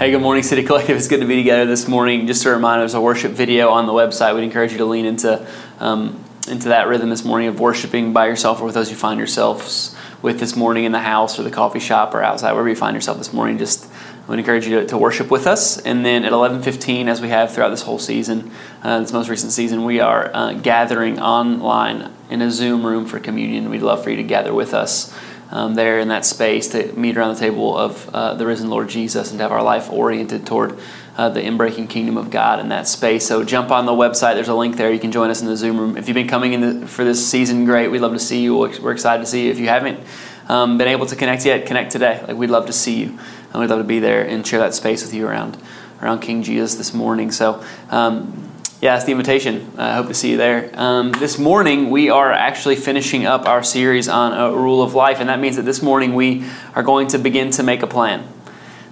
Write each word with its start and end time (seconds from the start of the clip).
Hey, 0.00 0.12
good 0.12 0.22
morning, 0.22 0.42
City 0.42 0.62
Collective. 0.62 0.96
It's 0.96 1.08
good 1.08 1.20
to 1.20 1.26
be 1.26 1.36
together 1.36 1.66
this 1.66 1.86
morning. 1.86 2.26
Just 2.26 2.46
a 2.46 2.50
reminder, 2.50 2.80
there's 2.80 2.94
a 2.94 3.00
worship 3.02 3.32
video 3.32 3.68
on 3.68 3.84
the 3.84 3.92
website. 3.92 4.34
We'd 4.34 4.44
encourage 4.44 4.72
you 4.72 4.78
to 4.78 4.86
lean 4.86 5.04
into 5.04 5.46
um, 5.78 6.24
into 6.48 6.70
that 6.70 6.88
rhythm 6.88 7.10
this 7.10 7.22
morning 7.22 7.48
of 7.48 7.60
worshiping 7.60 8.14
by 8.14 8.26
yourself 8.26 8.62
or 8.62 8.64
with 8.64 8.72
those 8.72 8.88
you 8.88 8.96
find 8.96 9.18
yourselves 9.18 9.94
with 10.22 10.40
this 10.40 10.56
morning 10.56 10.84
in 10.84 10.92
the 10.92 11.00
house 11.00 11.38
or 11.38 11.42
the 11.42 11.50
coffee 11.50 11.80
shop 11.80 12.14
or 12.14 12.22
outside, 12.22 12.52
wherever 12.52 12.70
you 12.70 12.74
find 12.74 12.94
yourself 12.94 13.18
this 13.18 13.34
morning. 13.34 13.58
Just 13.58 13.90
I 14.24 14.30
would 14.30 14.38
encourage 14.38 14.66
you 14.66 14.80
to, 14.80 14.86
to 14.86 14.96
worship 14.96 15.30
with 15.30 15.46
us. 15.46 15.76
And 15.76 16.02
then 16.02 16.24
at 16.24 16.32
11:15, 16.32 17.06
as 17.06 17.20
we 17.20 17.28
have 17.28 17.52
throughout 17.54 17.68
this 17.68 17.82
whole 17.82 17.98
season, 17.98 18.52
uh, 18.82 19.00
this 19.00 19.12
most 19.12 19.28
recent 19.28 19.52
season, 19.52 19.84
we 19.84 20.00
are 20.00 20.30
uh, 20.32 20.54
gathering 20.54 21.20
online 21.20 22.10
in 22.30 22.40
a 22.40 22.50
Zoom 22.50 22.86
room 22.86 23.04
for 23.04 23.20
communion. 23.20 23.68
We'd 23.68 23.82
love 23.82 24.02
for 24.02 24.08
you 24.08 24.16
to 24.16 24.22
gather 24.22 24.54
with 24.54 24.72
us 24.72 25.14
um, 25.50 25.74
there 25.74 25.98
in 25.98 26.08
that 26.08 26.24
space 26.24 26.68
to 26.68 26.92
meet 26.92 27.16
around 27.16 27.34
the 27.34 27.40
table 27.40 27.76
of 27.76 28.08
uh, 28.14 28.34
the 28.34 28.46
risen 28.46 28.70
Lord 28.70 28.88
Jesus 28.88 29.30
and 29.30 29.38
to 29.38 29.42
have 29.42 29.52
our 29.52 29.62
life 29.62 29.90
oriented 29.90 30.46
toward 30.46 30.78
uh, 31.16 31.28
the 31.28 31.40
inbreaking 31.40 31.90
kingdom 31.90 32.16
of 32.16 32.30
God 32.30 32.60
in 32.60 32.68
that 32.68 32.86
space. 32.86 33.26
So 33.26 33.44
jump 33.44 33.70
on 33.70 33.84
the 33.84 33.92
website. 33.92 34.34
There's 34.34 34.48
a 34.48 34.54
link 34.54 34.76
there. 34.76 34.92
You 34.92 35.00
can 35.00 35.12
join 35.12 35.28
us 35.30 35.40
in 35.40 35.48
the 35.48 35.56
Zoom 35.56 35.78
room. 35.78 35.96
If 35.96 36.08
you've 36.08 36.14
been 36.14 36.28
coming 36.28 36.52
in 36.52 36.80
the, 36.80 36.86
for 36.86 37.04
this 37.04 37.26
season, 37.26 37.64
great. 37.64 37.88
We'd 37.88 38.00
love 38.00 38.12
to 38.12 38.18
see 38.18 38.42
you. 38.42 38.56
We're 38.56 38.92
excited 38.92 39.22
to 39.24 39.26
see 39.26 39.46
you. 39.46 39.50
If 39.50 39.58
you 39.58 39.68
haven't 39.68 40.00
um, 40.48 40.78
been 40.78 40.88
able 40.88 41.06
to 41.06 41.16
connect 41.16 41.44
yet, 41.44 41.66
connect 41.66 41.90
today. 41.90 42.24
Like 42.26 42.36
we'd 42.36 42.50
love 42.50 42.66
to 42.66 42.72
see 42.72 43.00
you, 43.00 43.18
and 43.52 43.60
we'd 43.60 43.70
love 43.70 43.80
to 43.80 43.84
be 43.84 43.98
there 43.98 44.24
and 44.26 44.46
share 44.46 44.60
that 44.60 44.74
space 44.74 45.02
with 45.02 45.12
you 45.12 45.26
around 45.26 45.58
around 46.00 46.20
King 46.20 46.42
Jesus 46.42 46.76
this 46.76 46.94
morning. 46.94 47.30
So. 47.30 47.62
Um, 47.90 48.49
yeah, 48.80 48.96
it's 48.96 49.04
the 49.04 49.12
invitation. 49.12 49.72
I 49.76 49.94
hope 49.94 50.06
to 50.08 50.14
see 50.14 50.30
you 50.30 50.36
there. 50.38 50.70
Um, 50.72 51.12
this 51.12 51.38
morning, 51.38 51.90
we 51.90 52.08
are 52.08 52.32
actually 52.32 52.76
finishing 52.76 53.26
up 53.26 53.46
our 53.46 53.62
series 53.62 54.08
on 54.08 54.32
a 54.32 54.56
rule 54.56 54.82
of 54.82 54.94
life, 54.94 55.20
and 55.20 55.28
that 55.28 55.38
means 55.38 55.56
that 55.56 55.66
this 55.66 55.82
morning 55.82 56.14
we 56.14 56.46
are 56.74 56.82
going 56.82 57.08
to 57.08 57.18
begin 57.18 57.50
to 57.52 57.62
make 57.62 57.82
a 57.82 57.86
plan. 57.86 58.26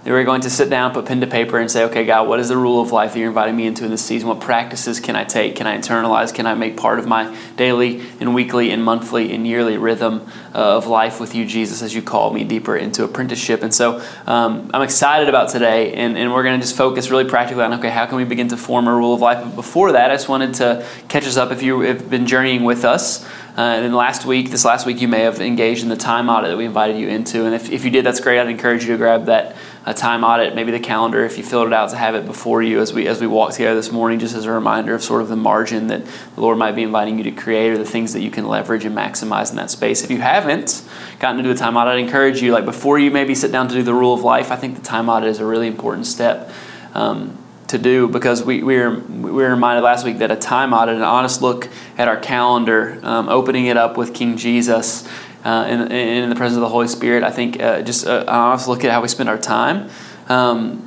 We're 0.08 0.24
going 0.24 0.40
to 0.40 0.50
sit 0.50 0.70
down, 0.70 0.92
put 0.94 1.04
pen 1.04 1.20
to 1.20 1.26
paper, 1.26 1.58
and 1.58 1.70
say, 1.70 1.84
okay, 1.84 2.06
God, 2.06 2.28
what 2.28 2.40
is 2.40 2.48
the 2.48 2.56
rule 2.56 2.80
of 2.80 2.92
life 2.92 3.12
that 3.12 3.18
you're 3.18 3.28
inviting 3.28 3.54
me 3.54 3.66
into 3.66 3.84
in 3.84 3.90
this 3.90 4.02
season? 4.02 4.26
What 4.26 4.40
practices 4.40 5.00
can 5.00 5.14
I 5.16 5.24
take? 5.24 5.54
Can 5.56 5.66
I 5.66 5.76
internalize? 5.76 6.32
Can 6.32 6.46
I 6.46 6.54
make 6.54 6.78
part 6.78 6.98
of 6.98 7.06
my 7.06 7.36
daily 7.56 8.00
and 8.18 8.34
weekly 8.34 8.70
and 8.70 8.82
monthly 8.82 9.34
and 9.34 9.46
yearly 9.46 9.76
rhythm 9.76 10.26
uh, 10.54 10.78
of 10.78 10.86
life 10.86 11.20
with 11.20 11.34
you, 11.34 11.44
Jesus, 11.44 11.82
as 11.82 11.94
you 11.94 12.00
call 12.00 12.32
me 12.32 12.42
deeper 12.42 12.74
into 12.74 13.04
apprenticeship? 13.04 13.62
And 13.62 13.74
so 13.74 14.02
um, 14.26 14.70
I'm 14.72 14.82
excited 14.82 15.28
about 15.28 15.50
today, 15.50 15.92
and, 15.92 16.16
and 16.16 16.32
we're 16.32 16.42
going 16.42 16.58
to 16.58 16.64
just 16.64 16.76
focus 16.76 17.10
really 17.10 17.28
practically 17.28 17.64
on, 17.64 17.74
okay, 17.74 17.90
how 17.90 18.06
can 18.06 18.16
we 18.16 18.24
begin 18.24 18.48
to 18.48 18.56
form 18.56 18.88
a 18.88 18.94
rule 18.94 19.12
of 19.12 19.20
life? 19.20 19.44
But 19.44 19.56
before 19.56 19.92
that, 19.92 20.10
I 20.10 20.14
just 20.14 20.28
wanted 20.30 20.54
to 20.54 20.86
catch 21.08 21.26
us 21.26 21.36
up 21.36 21.52
if 21.52 21.62
you 21.62 21.80
have 21.80 22.08
been 22.08 22.26
journeying 22.26 22.64
with 22.64 22.86
us. 22.86 23.28
Uh, 23.58 23.62
and 23.62 23.84
then 23.84 23.92
last 23.92 24.24
week, 24.24 24.52
this 24.52 24.64
last 24.64 24.86
week, 24.86 25.00
you 25.00 25.08
may 25.08 25.22
have 25.22 25.40
engaged 25.40 25.82
in 25.82 25.88
the 25.88 25.96
time 25.96 26.28
audit 26.30 26.48
that 26.48 26.56
we 26.56 26.64
invited 26.64 26.96
you 26.96 27.08
into. 27.08 27.44
And 27.44 27.56
if, 27.56 27.70
if 27.72 27.84
you 27.84 27.90
did, 27.90 28.06
that's 28.06 28.20
great. 28.20 28.38
I'd 28.38 28.48
encourage 28.48 28.84
you 28.84 28.92
to 28.92 28.96
grab 28.96 29.26
that 29.26 29.56
a 29.86 29.94
time 29.94 30.24
audit, 30.24 30.54
maybe 30.54 30.70
the 30.70 30.80
calendar 30.80 31.24
if 31.24 31.38
you 31.38 31.44
filled 31.44 31.66
it 31.66 31.72
out 31.72 31.90
to 31.90 31.96
have 31.96 32.14
it 32.14 32.26
before 32.26 32.62
you 32.62 32.80
as 32.80 32.92
we 32.92 33.06
as 33.06 33.20
we 33.20 33.26
walk 33.26 33.52
together 33.52 33.74
this 33.74 33.90
morning, 33.90 34.18
just 34.18 34.34
as 34.34 34.44
a 34.44 34.50
reminder 34.50 34.94
of 34.94 35.02
sort 35.02 35.22
of 35.22 35.28
the 35.28 35.36
margin 35.36 35.86
that 35.86 36.04
the 36.34 36.40
Lord 36.40 36.58
might 36.58 36.72
be 36.72 36.82
inviting 36.82 37.18
you 37.18 37.24
to 37.24 37.32
create 37.32 37.70
or 37.70 37.78
the 37.78 37.84
things 37.84 38.12
that 38.12 38.20
you 38.20 38.30
can 38.30 38.46
leverage 38.46 38.84
and 38.84 38.96
maximize 38.96 39.50
in 39.50 39.56
that 39.56 39.70
space. 39.70 40.02
If 40.02 40.10
you 40.10 40.20
haven't 40.20 40.82
gotten 41.20 41.38
to 41.38 41.42
do 41.42 41.50
a 41.50 41.54
time 41.54 41.76
audit, 41.76 41.94
I'd 41.94 42.00
encourage 42.00 42.42
you, 42.42 42.52
like 42.52 42.64
before 42.64 42.98
you 42.98 43.10
maybe 43.10 43.34
sit 43.34 43.52
down 43.52 43.68
to 43.68 43.74
do 43.74 43.82
the 43.82 43.94
rule 43.94 44.14
of 44.14 44.22
life, 44.22 44.50
I 44.50 44.56
think 44.56 44.76
the 44.76 44.82
time 44.82 45.08
audit 45.08 45.28
is 45.28 45.40
a 45.40 45.46
really 45.46 45.66
important 45.66 46.06
step. 46.06 46.50
Um, 46.94 47.38
to 47.68 47.78
do 47.78 48.08
because 48.08 48.42
we, 48.42 48.62
we, 48.62 48.76
were, 48.78 48.98
we 48.98 49.30
were 49.30 49.50
reminded 49.50 49.82
last 49.82 50.04
week 50.04 50.18
that 50.18 50.30
a 50.30 50.36
time 50.36 50.72
audit, 50.72 50.96
an 50.96 51.02
honest 51.02 51.42
look 51.42 51.68
at 51.96 52.08
our 52.08 52.16
calendar, 52.16 52.98
um, 53.02 53.28
opening 53.28 53.66
it 53.66 53.76
up 53.76 53.96
with 53.96 54.14
King 54.14 54.36
Jesus, 54.36 55.06
uh, 55.48 55.66
in, 55.66 55.90
in 55.90 56.28
the 56.28 56.36
presence 56.36 56.56
of 56.56 56.60
the 56.60 56.68
Holy 56.68 56.88
Spirit. 56.88 57.24
I 57.24 57.30
think 57.30 57.60
uh, 57.60 57.80
just 57.80 58.06
uh, 58.06 58.24
honest 58.28 58.68
look 58.68 58.84
at 58.84 58.90
how 58.90 59.00
we 59.00 59.08
spend 59.08 59.30
our 59.30 59.38
time 59.38 59.88
um, 60.28 60.86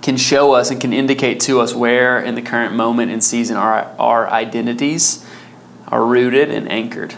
can 0.00 0.16
show 0.16 0.54
us 0.54 0.70
and 0.70 0.80
can 0.80 0.94
indicate 0.94 1.40
to 1.40 1.60
us 1.60 1.74
where 1.74 2.18
in 2.18 2.34
the 2.34 2.40
current 2.40 2.74
moment 2.74 3.12
and 3.12 3.22
season 3.22 3.56
our, 3.56 3.94
our 3.98 4.30
identities 4.30 5.26
are 5.88 6.02
rooted 6.02 6.50
and 6.50 6.70
anchored. 6.72 7.14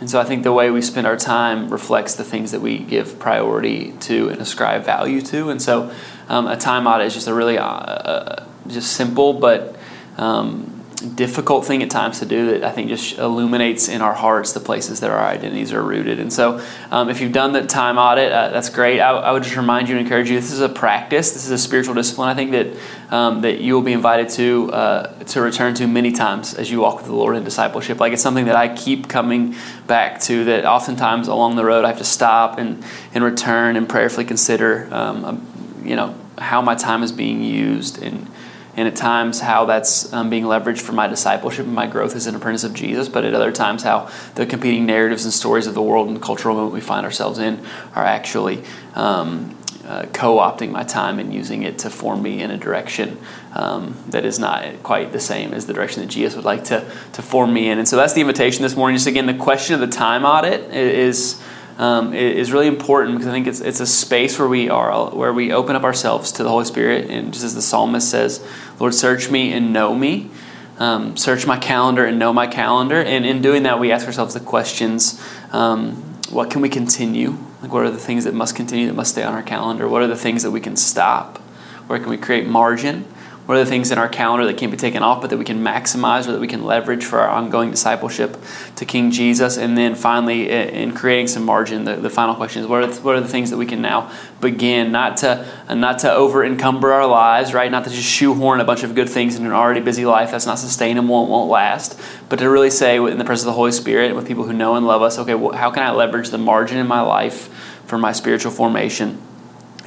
And 0.00 0.10
so 0.10 0.18
I 0.18 0.24
think 0.24 0.42
the 0.42 0.52
way 0.52 0.70
we 0.70 0.80
spend 0.80 1.06
our 1.06 1.18
time 1.18 1.68
reflects 1.68 2.14
the 2.14 2.24
things 2.24 2.50
that 2.52 2.60
we 2.60 2.78
give 2.78 3.18
priority 3.18 3.92
to 4.00 4.30
and 4.30 4.40
ascribe 4.40 4.84
value 4.84 5.20
to. 5.22 5.50
And 5.50 5.60
so 5.60 5.94
um, 6.28 6.46
a 6.46 6.56
time 6.56 6.86
audit 6.86 7.08
is 7.08 7.14
just 7.14 7.28
a 7.28 7.34
really 7.34 7.58
uh, 7.58 7.64
uh 7.64 8.46
just 8.68 8.92
simple 8.92 9.34
but 9.34 9.76
um, 10.16 10.81
difficult 11.02 11.66
thing 11.66 11.82
at 11.82 11.90
times 11.90 12.20
to 12.20 12.26
do 12.26 12.46
that 12.46 12.64
I 12.64 12.70
think 12.70 12.88
just 12.88 13.18
illuminates 13.18 13.88
in 13.88 14.00
our 14.00 14.14
hearts 14.14 14.52
the 14.52 14.60
places 14.60 15.00
that 15.00 15.10
our 15.10 15.18
identities 15.18 15.72
are 15.72 15.82
rooted. 15.82 16.18
And 16.18 16.32
so, 16.32 16.64
um, 16.90 17.08
if 17.08 17.20
you've 17.20 17.32
done 17.32 17.52
the 17.52 17.66
time 17.66 17.98
audit, 17.98 18.32
uh, 18.32 18.50
that's 18.50 18.70
great. 18.70 19.00
I, 19.00 19.10
I, 19.10 19.32
would 19.32 19.42
just 19.42 19.56
remind 19.56 19.88
you 19.88 19.96
and 19.96 20.04
encourage 20.04 20.30
you 20.30 20.36
this 20.36 20.52
is 20.52 20.60
a 20.60 20.68
practice, 20.68 21.32
this 21.32 21.44
is 21.44 21.50
a 21.50 21.58
spiritual 21.58 21.94
discipline. 21.94 22.28
I 22.28 22.34
think 22.34 22.52
that 22.52 22.76
um, 23.14 23.42
that 23.42 23.60
you 23.60 23.74
will 23.74 23.82
be 23.82 23.92
invited 23.92 24.30
to 24.30 24.70
uh, 24.72 25.24
to 25.24 25.40
return 25.40 25.74
to 25.74 25.86
many 25.86 26.12
times 26.12 26.54
as 26.54 26.70
you 26.70 26.80
walk 26.80 26.96
with 26.96 27.06
the 27.06 27.14
Lord 27.14 27.36
in 27.36 27.44
discipleship. 27.44 28.00
Like 28.00 28.12
it's 28.12 28.22
something 28.22 28.46
that 28.46 28.56
I 28.56 28.74
keep 28.74 29.08
coming 29.08 29.54
back 29.86 30.20
to. 30.22 30.44
That 30.44 30.64
oftentimes 30.64 31.28
along 31.28 31.56
the 31.56 31.64
road 31.64 31.84
I 31.84 31.88
have 31.88 31.98
to 31.98 32.04
stop 32.04 32.58
and 32.58 32.82
and 33.14 33.22
return 33.22 33.76
and 33.76 33.88
prayerfully 33.88 34.24
consider, 34.24 34.88
um, 34.92 35.82
you 35.84 35.96
know, 35.96 36.14
how 36.38 36.62
my 36.62 36.74
time 36.74 37.02
is 37.02 37.12
being 37.12 37.42
used 37.42 38.02
and 38.02 38.28
and 38.76 38.88
at 38.88 38.96
times 38.96 39.40
how 39.40 39.66
that's 39.66 40.12
um, 40.12 40.30
being 40.30 40.44
leveraged 40.44 40.80
for 40.80 40.92
my 40.92 41.06
discipleship 41.06 41.66
and 41.66 41.74
my 41.74 41.86
growth 41.86 42.16
as 42.16 42.26
an 42.26 42.34
apprentice 42.34 42.64
of 42.64 42.72
Jesus, 42.72 43.08
but 43.08 43.24
at 43.24 43.34
other 43.34 43.52
times 43.52 43.82
how 43.82 44.10
the 44.34 44.46
competing 44.46 44.86
narratives 44.86 45.24
and 45.24 45.32
stories 45.32 45.66
of 45.66 45.74
the 45.74 45.82
world 45.82 46.08
and 46.08 46.16
the 46.16 46.20
cultural 46.20 46.54
moment 46.54 46.72
we 46.72 46.80
find 46.80 47.04
ourselves 47.04 47.38
in 47.38 47.64
are 47.94 48.04
actually 48.04 48.62
um, 48.94 49.56
uh, 49.84 50.06
co 50.12 50.36
opting 50.36 50.70
my 50.70 50.84
time 50.84 51.18
and 51.18 51.34
using 51.34 51.64
it 51.64 51.78
to 51.80 51.90
form 51.90 52.22
me 52.22 52.40
in 52.40 52.50
a 52.50 52.56
direction 52.56 53.18
um, 53.54 53.96
that 54.08 54.24
is 54.24 54.38
not 54.38 54.82
quite 54.82 55.12
the 55.12 55.20
same 55.20 55.52
as 55.52 55.66
the 55.66 55.74
direction 55.74 56.00
that 56.02 56.08
Jesus 56.08 56.36
would 56.36 56.44
like 56.44 56.64
to, 56.64 56.88
to 57.12 57.20
form 57.20 57.52
me 57.52 57.68
in. 57.68 57.78
And 57.78 57.86
so 57.86 57.96
that's 57.96 58.12
the 58.12 58.20
invitation 58.20 58.62
this 58.62 58.76
morning. 58.76 58.96
Just 58.96 59.08
again, 59.08 59.26
the 59.26 59.34
question 59.34 59.74
of 59.74 59.80
the 59.80 59.88
time 59.88 60.24
audit 60.24 60.72
is 60.72 61.42
um, 61.78 62.14
is 62.14 62.52
really 62.52 62.66
important 62.66 63.16
because 63.16 63.28
I 63.28 63.32
think 63.32 63.46
it's, 63.46 63.60
it's 63.60 63.80
a 63.80 63.86
space 63.86 64.38
where 64.38 64.48
we 64.48 64.68
are, 64.68 65.10
where 65.10 65.32
we 65.32 65.52
open 65.52 65.76
up 65.76 65.84
ourselves 65.84 66.32
to 66.32 66.42
the 66.42 66.48
Holy 66.48 66.64
Spirit. 66.64 67.10
And 67.10 67.32
just 67.32 67.44
as 67.44 67.54
the 67.54 67.62
psalmist 67.62 68.10
says, 68.10 68.46
Lord, 68.78 68.94
search 68.94 69.30
me 69.30 69.52
and 69.52 69.72
know 69.72 69.94
me. 69.94 70.30
Um, 70.78 71.16
search 71.16 71.46
my 71.46 71.58
calendar 71.58 72.04
and 72.04 72.18
know 72.18 72.32
my 72.32 72.46
calendar. 72.46 73.00
And 73.00 73.24
in 73.24 73.42
doing 73.42 73.62
that, 73.64 73.78
we 73.78 73.92
ask 73.92 74.06
ourselves 74.06 74.34
the 74.34 74.40
questions 74.40 75.22
um, 75.52 75.94
what 76.30 76.50
can 76.50 76.62
we 76.62 76.68
continue? 76.68 77.36
Like, 77.60 77.72
what 77.72 77.84
are 77.84 77.90
the 77.90 77.98
things 77.98 78.24
that 78.24 78.34
must 78.34 78.56
continue, 78.56 78.86
that 78.86 78.94
must 78.94 79.12
stay 79.12 79.22
on 79.22 79.34
our 79.34 79.42
calendar? 79.42 79.86
What 79.86 80.02
are 80.02 80.06
the 80.06 80.16
things 80.16 80.42
that 80.42 80.50
we 80.50 80.60
can 80.60 80.76
stop? 80.76 81.38
Where 81.86 81.98
can 81.98 82.08
we 82.08 82.16
create 82.16 82.46
margin? 82.46 83.04
What 83.46 83.56
are 83.56 83.64
the 83.64 83.70
things 83.70 83.90
in 83.90 83.98
our 83.98 84.08
calendar 84.08 84.46
that 84.46 84.56
can't 84.56 84.70
be 84.70 84.78
taken 84.78 85.02
off, 85.02 85.20
but 85.20 85.30
that 85.30 85.36
we 85.36 85.44
can 85.44 85.64
maximize 85.64 86.28
or 86.28 86.32
that 86.32 86.40
we 86.40 86.46
can 86.46 86.64
leverage 86.64 87.04
for 87.04 87.18
our 87.18 87.28
ongoing 87.28 87.72
discipleship 87.72 88.36
to 88.76 88.84
King 88.84 89.10
Jesus? 89.10 89.56
And 89.56 89.76
then 89.76 89.96
finally, 89.96 90.48
in 90.48 90.94
creating 90.94 91.26
some 91.26 91.44
margin, 91.44 91.84
the, 91.84 91.96
the 91.96 92.08
final 92.08 92.36
question 92.36 92.62
is 92.62 92.68
what 92.68 92.84
are, 92.84 92.86
the, 92.86 93.00
what 93.00 93.16
are 93.16 93.20
the 93.20 93.26
things 93.26 93.50
that 93.50 93.56
we 93.56 93.66
can 93.66 93.82
now 93.82 94.12
begin, 94.40 94.92
not 94.92 95.16
to, 95.18 95.44
not 95.74 95.98
to 96.00 96.12
over 96.12 96.44
encumber 96.44 96.92
our 96.92 97.06
lives, 97.06 97.52
right? 97.52 97.68
Not 97.68 97.82
to 97.84 97.90
just 97.90 98.08
shoehorn 98.08 98.60
a 98.60 98.64
bunch 98.64 98.84
of 98.84 98.94
good 98.94 99.08
things 99.08 99.34
in 99.34 99.44
an 99.44 99.50
already 99.50 99.80
busy 99.80 100.06
life 100.06 100.30
that's 100.30 100.46
not 100.46 100.60
sustainable 100.60 101.22
and 101.22 101.28
won't 101.28 101.50
last, 101.50 102.00
but 102.28 102.38
to 102.38 102.48
really 102.48 102.70
say 102.70 102.98
in 102.98 103.18
the 103.18 103.24
presence 103.24 103.42
of 103.42 103.46
the 103.46 103.56
Holy 103.56 103.72
Spirit 103.72 104.14
with 104.14 104.24
people 104.24 104.44
who 104.44 104.52
know 104.52 104.76
and 104.76 104.86
love 104.86 105.02
us, 105.02 105.18
okay, 105.18 105.34
well, 105.34 105.52
how 105.52 105.72
can 105.72 105.82
I 105.82 105.90
leverage 105.90 106.30
the 106.30 106.38
margin 106.38 106.78
in 106.78 106.86
my 106.86 107.00
life 107.00 107.48
for 107.86 107.98
my 107.98 108.12
spiritual 108.12 108.52
formation? 108.52 109.20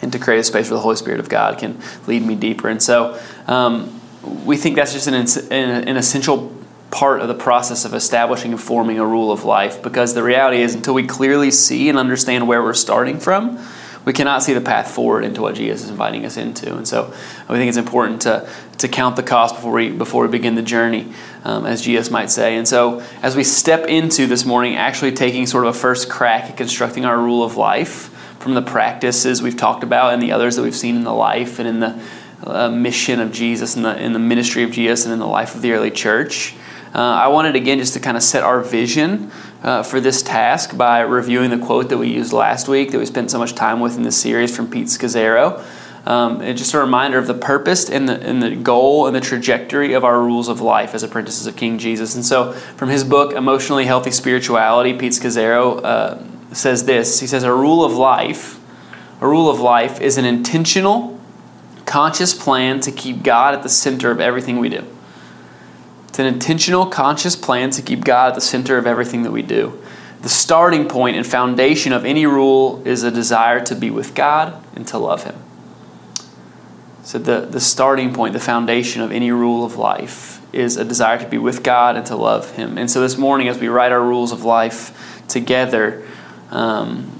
And 0.05 0.11
to 0.11 0.19
create 0.19 0.37
a 0.37 0.43
space 0.43 0.69
where 0.69 0.77
the 0.77 0.83
Holy 0.83 0.95
Spirit 0.95 1.19
of 1.19 1.29
God 1.29 1.57
can 1.57 1.81
lead 2.05 2.21
me 2.21 2.35
deeper. 2.35 2.69
And 2.69 2.79
so 2.79 3.19
um, 3.47 3.99
we 4.45 4.55
think 4.55 4.75
that's 4.75 4.93
just 4.93 5.07
an, 5.07 5.15
an 5.51 5.97
essential 5.97 6.55
part 6.91 7.21
of 7.21 7.27
the 7.27 7.33
process 7.33 7.85
of 7.85 7.95
establishing 7.95 8.51
and 8.51 8.61
forming 8.61 8.99
a 8.99 9.05
rule 9.05 9.31
of 9.31 9.45
life 9.45 9.81
because 9.81 10.13
the 10.13 10.21
reality 10.21 10.61
is 10.61 10.75
until 10.75 10.93
we 10.93 11.07
clearly 11.07 11.49
see 11.49 11.89
and 11.89 11.97
understand 11.97 12.47
where 12.47 12.61
we're 12.61 12.75
starting 12.75 13.19
from, 13.19 13.59
we 14.05 14.13
cannot 14.13 14.43
see 14.43 14.53
the 14.53 14.61
path 14.61 14.91
forward 14.91 15.23
into 15.23 15.41
what 15.41 15.55
Jesus 15.55 15.85
is 15.85 15.89
inviting 15.89 16.23
us 16.23 16.37
into. 16.37 16.77
And 16.77 16.87
so 16.87 17.11
we 17.49 17.55
think 17.55 17.69
it's 17.69 17.77
important 17.77 18.21
to, 18.21 18.47
to 18.77 18.87
count 18.87 19.15
the 19.15 19.23
cost 19.23 19.55
before 19.55 19.71
we, 19.71 19.89
before 19.89 20.21
we 20.21 20.29
begin 20.29 20.53
the 20.53 20.61
journey, 20.61 21.11
um, 21.43 21.65
as 21.65 21.81
Jesus 21.81 22.11
might 22.11 22.29
say. 22.29 22.57
And 22.57 22.67
so 22.67 23.03
as 23.23 23.35
we 23.35 23.43
step 23.43 23.87
into 23.87 24.27
this 24.27 24.45
morning, 24.45 24.75
actually 24.75 25.13
taking 25.13 25.47
sort 25.47 25.65
of 25.65 25.75
a 25.75 25.79
first 25.79 26.11
crack 26.11 26.51
at 26.51 26.57
constructing 26.57 27.05
our 27.05 27.17
rule 27.17 27.43
of 27.43 27.57
life, 27.57 28.11
from 28.45 28.53
the 28.53 28.61
practices 28.61 29.41
we've 29.41 29.57
talked 29.57 29.83
about 29.83 30.13
and 30.13 30.21
the 30.21 30.31
others 30.31 30.55
that 30.55 30.61
we've 30.61 30.75
seen 30.75 30.95
in 30.95 31.03
the 31.03 31.11
life 31.11 31.57
and 31.57 31.67
in 31.67 31.79
the 31.79 31.99
uh, 32.43 32.69
mission 32.69 33.19
of 33.19 33.31
Jesus 33.31 33.75
and 33.75 33.83
the, 33.83 33.99
in 33.99 34.13
the 34.13 34.19
ministry 34.19 34.61
of 34.61 34.69
Jesus 34.69 35.03
and 35.03 35.11
in 35.11 35.17
the 35.17 35.25
life 35.25 35.55
of 35.55 35.63
the 35.63 35.71
early 35.71 35.89
church. 35.89 36.53
Uh, 36.93 36.99
I 36.99 37.29
wanted 37.29 37.55
again 37.55 37.79
just 37.79 37.95
to 37.95 37.99
kind 37.99 38.15
of 38.15 38.21
set 38.21 38.43
our 38.43 38.61
vision 38.61 39.31
uh, 39.63 39.81
for 39.81 39.99
this 39.99 40.21
task 40.21 40.77
by 40.77 40.99
reviewing 40.99 41.49
the 41.49 41.57
quote 41.57 41.89
that 41.89 41.97
we 41.97 42.09
used 42.09 42.33
last 42.33 42.67
week 42.67 42.91
that 42.91 42.99
we 42.99 43.07
spent 43.07 43.31
so 43.31 43.39
much 43.39 43.55
time 43.55 43.79
with 43.79 43.97
in 43.97 44.03
this 44.03 44.21
series 44.21 44.55
from 44.55 44.69
Pete 44.69 44.89
Scazzero. 44.89 45.65
Um, 46.05 46.43
it's 46.43 46.61
just 46.61 46.75
a 46.75 46.79
reminder 46.79 47.17
of 47.17 47.25
the 47.25 47.33
purpose 47.33 47.89
and 47.89 48.07
the, 48.07 48.21
and 48.21 48.43
the 48.43 48.55
goal 48.55 49.07
and 49.07 49.15
the 49.15 49.21
trajectory 49.21 49.93
of 49.93 50.03
our 50.03 50.21
rules 50.21 50.49
of 50.49 50.61
life 50.61 50.93
as 50.93 51.01
apprentices 51.01 51.47
of 51.47 51.55
King 51.55 51.79
Jesus. 51.79 52.13
And 52.13 52.23
so, 52.23 52.53
from 52.53 52.89
his 52.89 53.03
book, 53.03 53.33
Emotionally 53.33 53.85
Healthy 53.85 54.11
Spirituality, 54.11 54.93
Pete 54.93 55.13
Scazzero 55.13 55.83
uh, 55.83 56.17
says 56.53 56.85
this 56.85 57.19
He 57.19 57.27
says, 57.27 57.43
A 57.43 57.53
rule 57.53 57.83
of 57.83 57.93
life, 57.93 58.59
a 59.21 59.27
rule 59.27 59.49
of 59.49 59.59
life 59.59 60.01
is 60.01 60.17
an 60.17 60.25
intentional, 60.25 61.19
conscious 61.85 62.33
plan 62.33 62.79
to 62.81 62.91
keep 62.91 63.23
God 63.23 63.53
at 63.53 63.63
the 63.63 63.69
center 63.69 64.11
of 64.11 64.19
everything 64.19 64.59
we 64.59 64.69
do. 64.69 64.85
It's 66.15 66.19
an 66.19 66.25
intentional, 66.27 66.85
conscious 66.85 67.35
plan 67.35 67.71
to 67.71 67.81
keep 67.81 68.05
God 68.05 68.29
at 68.29 68.35
the 68.35 68.41
center 68.41 68.77
of 68.77 68.87
everything 68.87 69.23
that 69.23 69.31
we 69.31 69.41
do. 69.41 69.81
The 70.21 70.29
starting 70.29 70.87
point 70.87 71.17
and 71.17 71.27
foundation 71.27 71.91
of 71.91 72.05
any 72.05 72.25
rule 72.25 72.81
is 72.87 73.03
a 73.03 73.11
desire 73.11 73.59
to 73.65 73.75
be 73.75 73.89
with 73.89 74.15
God 74.15 74.63
and 74.75 74.87
to 74.87 74.97
love 74.97 75.25
Him. 75.25 75.35
So, 77.03 77.19
the, 77.19 77.41
the 77.41 77.59
starting 77.59 78.13
point, 78.13 78.33
the 78.33 78.39
foundation 78.39 79.01
of 79.01 79.11
any 79.11 79.29
rule 79.29 79.63
of 79.63 79.75
life 79.75 80.41
is 80.51 80.77
a 80.77 80.85
desire 80.85 81.19
to 81.19 81.27
be 81.27 81.37
with 81.37 81.61
God 81.61 81.95
and 81.97 82.05
to 82.07 82.15
love 82.15 82.55
Him. 82.55 82.77
And 82.77 82.89
so, 82.89 83.01
this 83.01 83.17
morning, 83.17 83.47
as 83.47 83.59
we 83.59 83.67
write 83.67 83.91
our 83.91 84.01
rules 84.01 84.31
of 84.31 84.43
life 84.43 85.27
together, 85.27 86.07
um, 86.51 87.11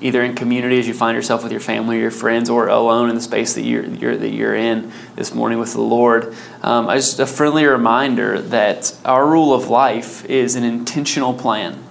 either 0.00 0.22
in 0.22 0.34
community 0.34 0.78
as 0.78 0.86
you 0.86 0.94
find 0.94 1.16
yourself 1.16 1.42
with 1.42 1.50
your 1.50 1.60
family 1.60 1.96
or 1.96 2.00
your 2.00 2.10
friends, 2.10 2.50
or 2.50 2.68
alone 2.68 3.08
in 3.08 3.14
the 3.14 3.22
space 3.22 3.54
that 3.54 3.62
you're, 3.62 3.84
you're 3.84 4.16
that 4.16 4.30
you're 4.30 4.54
in 4.54 4.92
this 5.16 5.34
morning 5.34 5.58
with 5.58 5.72
the 5.72 5.80
Lord, 5.80 6.34
um, 6.62 6.88
just 6.88 7.18
a 7.20 7.26
friendly 7.26 7.64
reminder 7.64 8.40
that 8.40 8.96
our 9.04 9.26
rule 9.26 9.54
of 9.54 9.68
life 9.68 10.24
is 10.26 10.56
an 10.56 10.64
intentional 10.64 11.32
plan. 11.32 11.82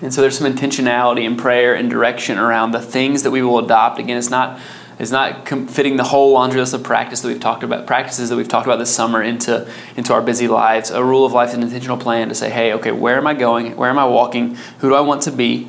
And 0.00 0.14
so 0.14 0.20
there's 0.20 0.38
some 0.38 0.52
intentionality 0.52 1.24
in 1.24 1.36
prayer 1.36 1.74
and 1.74 1.90
direction 1.90 2.38
around 2.38 2.70
the 2.70 2.80
things 2.80 3.24
that 3.24 3.30
we 3.30 3.42
will 3.42 3.58
adopt. 3.58 3.98
Again, 3.98 4.16
it's 4.16 4.30
not 4.30 4.60
it's 4.98 5.12
not 5.12 5.48
fitting 5.48 5.96
the 5.96 6.04
whole 6.04 6.32
laundry 6.32 6.58
list 6.58 6.74
of 6.74 6.82
practice 6.82 7.20
that 7.20 7.28
we've 7.28 7.38
talked 7.40 7.62
about, 7.62 7.86
practices 7.86 8.30
that 8.30 8.36
we've 8.36 8.48
talked 8.48 8.66
about 8.66 8.80
this 8.80 8.92
summer 8.92 9.22
into 9.22 9.70
into 9.96 10.12
our 10.12 10.22
busy 10.22 10.48
lives. 10.48 10.90
A 10.90 11.04
rule 11.04 11.24
of 11.24 11.32
life 11.32 11.50
is 11.50 11.54
an 11.54 11.62
intentional 11.62 11.96
plan 11.96 12.28
to 12.30 12.34
say, 12.34 12.50
hey, 12.50 12.72
okay, 12.74 12.90
where 12.90 13.16
am 13.16 13.26
I 13.26 13.34
going? 13.34 13.76
Where 13.76 13.90
am 13.90 13.98
I 13.98 14.06
walking? 14.06 14.56
Who 14.80 14.88
do 14.88 14.94
I 14.94 15.00
want 15.00 15.22
to 15.22 15.30
be? 15.30 15.68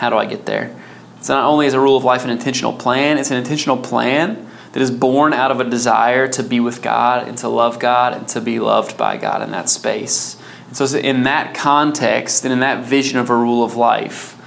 How 0.00 0.08
do 0.08 0.16
I 0.16 0.24
get 0.24 0.46
there? 0.46 0.74
So 1.20 1.34
not 1.34 1.44
only 1.44 1.66
is 1.66 1.74
a 1.74 1.80
rule 1.80 1.94
of 1.94 2.04
life 2.04 2.24
an 2.24 2.30
intentional 2.30 2.72
plan, 2.72 3.18
it's 3.18 3.30
an 3.30 3.36
intentional 3.36 3.76
plan 3.76 4.50
that 4.72 4.80
is 4.80 4.90
born 4.90 5.34
out 5.34 5.50
of 5.50 5.60
a 5.60 5.64
desire 5.64 6.26
to 6.28 6.42
be 6.42 6.58
with 6.58 6.80
God 6.80 7.28
and 7.28 7.36
to 7.38 7.48
love 7.48 7.78
God 7.78 8.14
and 8.14 8.26
to 8.28 8.40
be 8.40 8.58
loved 8.58 8.96
by 8.96 9.18
God 9.18 9.42
in 9.42 9.50
that 9.50 9.68
space. 9.68 10.40
And 10.68 10.74
so, 10.74 10.96
in 10.96 11.24
that 11.24 11.54
context 11.54 12.44
and 12.46 12.52
in 12.52 12.60
that 12.60 12.86
vision 12.86 13.18
of 13.18 13.28
a 13.28 13.36
rule 13.36 13.62
of 13.62 13.76
life, 13.76 14.40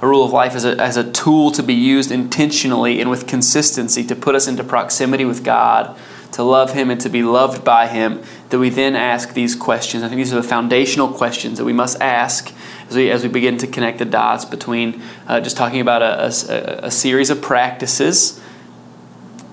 a 0.00 0.06
rule 0.06 0.24
of 0.24 0.32
life 0.32 0.54
as 0.54 0.64
a, 0.64 0.80
as 0.80 0.96
a 0.96 1.12
tool 1.12 1.50
to 1.50 1.62
be 1.62 1.74
used 1.74 2.10
intentionally 2.10 2.98
and 2.98 3.10
with 3.10 3.26
consistency 3.26 4.04
to 4.04 4.16
put 4.16 4.34
us 4.34 4.48
into 4.48 4.64
proximity 4.64 5.26
with 5.26 5.44
God, 5.44 5.98
to 6.32 6.42
love 6.42 6.72
Him 6.72 6.90
and 6.90 7.00
to 7.02 7.10
be 7.10 7.22
loved 7.22 7.62
by 7.62 7.88
Him, 7.88 8.22
that 8.48 8.58
we 8.58 8.70
then 8.70 8.96
ask 8.96 9.34
these 9.34 9.54
questions. 9.54 10.02
I 10.02 10.08
think 10.08 10.18
these 10.18 10.32
are 10.32 10.40
the 10.40 10.48
foundational 10.48 11.08
questions 11.08 11.58
that 11.58 11.66
we 11.66 11.74
must 11.74 12.00
ask 12.00 12.54
as 12.94 12.96
we, 12.96 13.10
as 13.10 13.22
we 13.24 13.28
begin 13.28 13.58
to 13.58 13.66
connect 13.66 13.98
the 13.98 14.04
dots 14.04 14.44
between 14.44 15.02
uh, 15.26 15.40
just 15.40 15.56
talking 15.56 15.80
about 15.80 16.00
a, 16.00 16.26
a, 16.26 16.86
a 16.86 16.90
series 16.90 17.28
of 17.28 17.42
practices 17.42 18.40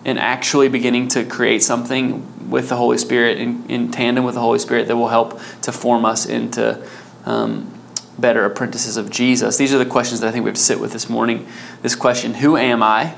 and 0.06 0.20
actually 0.20 0.70
beginning 0.70 1.08
to 1.08 1.26
create 1.26 1.64
something 1.64 2.50
with 2.52 2.70
the 2.70 2.76
Holy 2.76 2.98
Spirit 2.98 3.40
in, 3.40 3.66
in 3.68 3.90
tandem 3.92 4.26
with 4.26 4.36
the 4.36 4.42
Holy 4.42 4.60
Spirit 4.60 4.88
that 4.88 4.96
will 4.96 5.08
help 5.08 5.40
to 5.62 5.72
form 5.72 6.06
us 6.06 6.26
into 6.26 6.86
um, 7.26 7.72
better 8.20 8.46
apprentices 8.46 8.98
of 8.98 9.10
Jesus. 9.10 9.58
These 9.58 9.74
are 9.74 9.80
the 9.80 9.86
questions 9.86 10.20
that 10.22 10.28
I 10.28 10.32
think 10.32 10.44
we 10.44 10.50
have 10.50 10.56
to 10.56 10.62
sit 10.62 10.80
with 10.80 10.94
this 10.94 11.10
morning. 11.10 11.48
This 11.82 11.96
question, 11.96 12.36
who 12.36 12.58
am 12.58 12.84
I? 12.84 13.16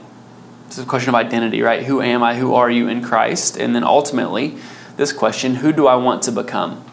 This 0.67 0.77
is 0.77 0.85
a 0.85 0.87
question 0.87 1.09
of 1.09 1.15
identity, 1.15 1.61
right? 1.61 1.83
Who 1.83 2.01
am 2.01 2.23
I? 2.23 2.35
Who 2.35 2.53
are 2.53 2.71
you 2.71 2.87
in 2.87 3.03
Christ? 3.03 3.57
And 3.57 3.75
then 3.75 3.83
ultimately, 3.83 4.57
this 4.95 5.11
question, 5.11 5.55
who 5.55 5.73
do 5.73 5.87
I 5.87 5.95
want 5.95 6.23
to 6.23 6.31
become? 6.31 6.83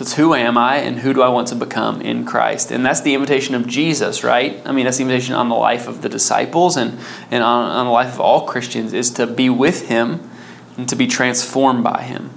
So 0.00 0.04
it's 0.04 0.14
who 0.14 0.32
am 0.32 0.56
I 0.56 0.76
and 0.76 0.98
who 0.98 1.12
do 1.12 1.20
I 1.20 1.28
want 1.28 1.48
to 1.48 1.54
become 1.54 2.00
in 2.00 2.24
Christ? 2.24 2.70
And 2.70 2.86
that's 2.86 3.02
the 3.02 3.12
invitation 3.12 3.54
of 3.54 3.66
Jesus, 3.66 4.24
right? 4.24 4.58
I 4.64 4.72
mean, 4.72 4.86
that's 4.86 4.96
the 4.96 5.02
invitation 5.02 5.34
on 5.34 5.50
the 5.50 5.54
life 5.54 5.86
of 5.88 6.00
the 6.00 6.08
disciples 6.08 6.78
and, 6.78 6.98
and 7.30 7.44
on, 7.44 7.70
on 7.70 7.84
the 7.84 7.92
life 7.92 8.14
of 8.14 8.20
all 8.20 8.46
Christians 8.46 8.94
is 8.94 9.10
to 9.10 9.26
be 9.26 9.50
with 9.50 9.88
Him 9.88 10.30
and 10.78 10.88
to 10.88 10.96
be 10.96 11.06
transformed 11.06 11.84
by 11.84 12.00
Him. 12.00 12.30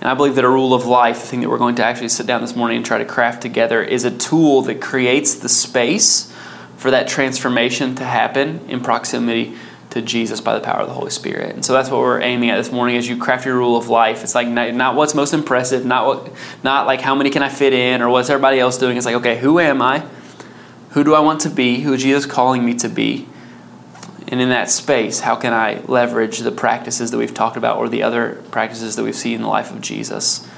And 0.00 0.10
I 0.10 0.14
believe 0.14 0.34
that 0.34 0.44
a 0.44 0.48
rule 0.48 0.74
of 0.74 0.84
life, 0.84 1.20
the 1.20 1.26
thing 1.28 1.42
that 1.42 1.48
we're 1.48 1.58
going 1.58 1.76
to 1.76 1.84
actually 1.84 2.08
sit 2.08 2.26
down 2.26 2.40
this 2.40 2.56
morning 2.56 2.78
and 2.78 2.84
try 2.84 2.98
to 2.98 3.04
craft 3.04 3.40
together, 3.40 3.80
is 3.80 4.02
a 4.02 4.10
tool 4.10 4.62
that 4.62 4.80
creates 4.80 5.36
the 5.36 5.48
space 5.48 6.34
for 6.76 6.90
that 6.90 7.06
transformation 7.06 7.94
to 7.94 8.04
happen 8.04 8.68
in 8.68 8.80
proximity 8.80 9.54
to 9.96 10.02
Jesus 10.02 10.40
by 10.40 10.54
the 10.54 10.60
power 10.60 10.80
of 10.80 10.88
the 10.88 10.94
Holy 10.94 11.10
Spirit. 11.10 11.54
And 11.54 11.64
so 11.64 11.72
that's 11.72 11.90
what 11.90 12.00
we're 12.00 12.20
aiming 12.20 12.50
at 12.50 12.56
this 12.56 12.70
morning 12.70 12.96
as 12.96 13.08
you 13.08 13.16
craft 13.16 13.46
your 13.46 13.56
rule 13.56 13.76
of 13.76 13.88
life. 13.88 14.22
It's 14.22 14.34
like 14.34 14.46
not, 14.46 14.74
not, 14.74 14.94
what's 14.94 15.14
most 15.14 15.32
impressive, 15.32 15.84
not 15.84 16.06
what 16.06 16.32
not 16.62 16.86
like 16.86 17.00
how 17.00 17.14
many 17.14 17.30
can 17.30 17.42
I 17.42 17.48
fit 17.48 17.72
in 17.72 18.02
or 18.02 18.08
what's 18.08 18.30
everybody 18.30 18.60
else 18.60 18.78
doing. 18.78 18.96
It's 18.96 19.06
like, 19.06 19.16
okay, 19.16 19.38
who 19.38 19.58
am 19.58 19.80
I? 19.82 20.06
Who 20.90 21.02
do 21.02 21.14
I 21.14 21.20
want 21.20 21.40
to 21.42 21.50
be? 21.50 21.80
Who 21.80 21.94
is 21.94 22.02
Jesus 22.02 22.26
calling 22.26 22.64
me 22.64 22.74
to 22.74 22.88
be? 22.88 23.26
And 24.28 24.40
in 24.40 24.50
that 24.50 24.70
space, 24.70 25.20
how 25.20 25.36
can 25.36 25.52
I 25.52 25.80
leverage 25.86 26.40
the 26.40 26.52
practices 26.52 27.10
that 27.10 27.18
we've 27.18 27.34
talked 27.34 27.56
about 27.56 27.78
or 27.78 27.88
the 27.88 28.02
other 28.02 28.42
practices 28.50 28.96
that 28.96 29.02
we've 29.02 29.14
seen 29.14 29.36
in 29.36 29.42
the 29.42 29.48
life 29.48 29.70
of 29.70 29.80
Jesus 29.80 30.48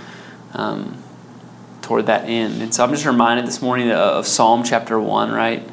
um, 0.54 1.02
toward 1.82 2.06
that 2.06 2.24
end? 2.24 2.62
And 2.62 2.74
so 2.74 2.82
I'm 2.82 2.90
just 2.90 3.04
reminded 3.04 3.46
this 3.46 3.62
morning 3.62 3.90
of 3.90 4.26
Psalm 4.26 4.64
chapter 4.64 4.98
1, 4.98 5.30
right? 5.30 5.68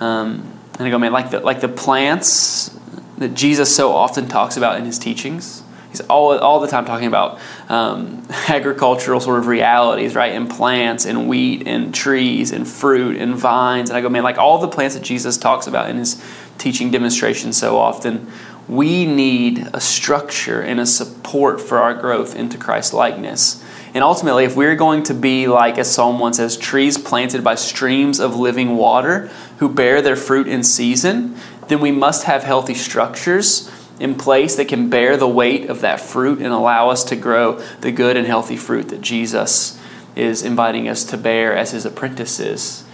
Um, 0.00 0.52
and 0.78 0.88
I 0.88 0.90
go, 0.90 0.98
man, 0.98 1.12
like 1.12 1.30
the, 1.30 1.40
like 1.40 1.60
the 1.60 1.68
plants 1.68 2.75
that 3.18 3.34
Jesus 3.34 3.74
so 3.74 3.92
often 3.92 4.28
talks 4.28 4.56
about 4.56 4.78
in 4.78 4.84
his 4.84 4.98
teachings. 4.98 5.62
He's 5.90 6.00
all, 6.02 6.36
all 6.38 6.60
the 6.60 6.66
time 6.66 6.84
talking 6.84 7.06
about 7.06 7.38
um, 7.68 8.26
agricultural 8.48 9.20
sort 9.20 9.38
of 9.38 9.46
realities, 9.46 10.14
right? 10.14 10.32
And 10.32 10.50
plants 10.50 11.06
and 11.06 11.28
wheat 11.28 11.66
and 11.66 11.94
trees 11.94 12.52
and 12.52 12.68
fruit 12.68 13.16
and 13.16 13.34
vines. 13.34 13.90
And 13.90 13.96
I 13.96 14.02
go, 14.02 14.08
man, 14.08 14.22
like 14.22 14.38
all 14.38 14.58
the 14.58 14.68
plants 14.68 14.94
that 14.94 15.04
Jesus 15.04 15.38
talks 15.38 15.66
about 15.66 15.88
in 15.88 15.96
his 15.96 16.22
teaching 16.58 16.90
demonstrations 16.90 17.56
so 17.56 17.78
often, 17.78 18.30
we 18.68 19.06
need 19.06 19.68
a 19.72 19.80
structure 19.80 20.60
and 20.60 20.80
a 20.80 20.86
support 20.86 21.60
for 21.60 21.78
our 21.78 21.94
growth 21.94 22.34
into 22.34 22.58
Christ 22.58 22.92
likeness. 22.92 23.62
And 23.94 24.04
ultimately, 24.04 24.44
if 24.44 24.56
we're 24.56 24.76
going 24.76 25.04
to 25.04 25.14
be 25.14 25.46
like, 25.46 25.78
as 25.78 25.90
Psalm 25.90 26.18
1 26.18 26.34
says, 26.34 26.58
trees 26.58 26.98
planted 26.98 27.42
by 27.42 27.54
streams 27.54 28.20
of 28.20 28.36
living 28.36 28.76
water 28.76 29.28
who 29.58 29.70
bear 29.70 30.02
their 30.02 30.16
fruit 30.16 30.48
in 30.48 30.62
season, 30.62 31.36
then 31.68 31.80
we 31.80 31.90
must 31.90 32.24
have 32.24 32.42
healthy 32.42 32.74
structures 32.74 33.70
in 33.98 34.14
place 34.14 34.56
that 34.56 34.68
can 34.68 34.90
bear 34.90 35.16
the 35.16 35.28
weight 35.28 35.68
of 35.70 35.80
that 35.80 36.00
fruit 36.00 36.38
and 36.38 36.48
allow 36.48 36.90
us 36.90 37.04
to 37.04 37.16
grow 37.16 37.58
the 37.80 37.92
good 37.92 38.16
and 38.16 38.26
healthy 38.26 38.56
fruit 38.56 38.88
that 38.88 39.00
Jesus 39.00 39.80
is 40.14 40.42
inviting 40.42 40.88
us 40.88 41.04
to 41.04 41.16
bear 41.16 41.56
as 41.56 41.72
his 41.72 41.86
apprentices. 41.86 42.84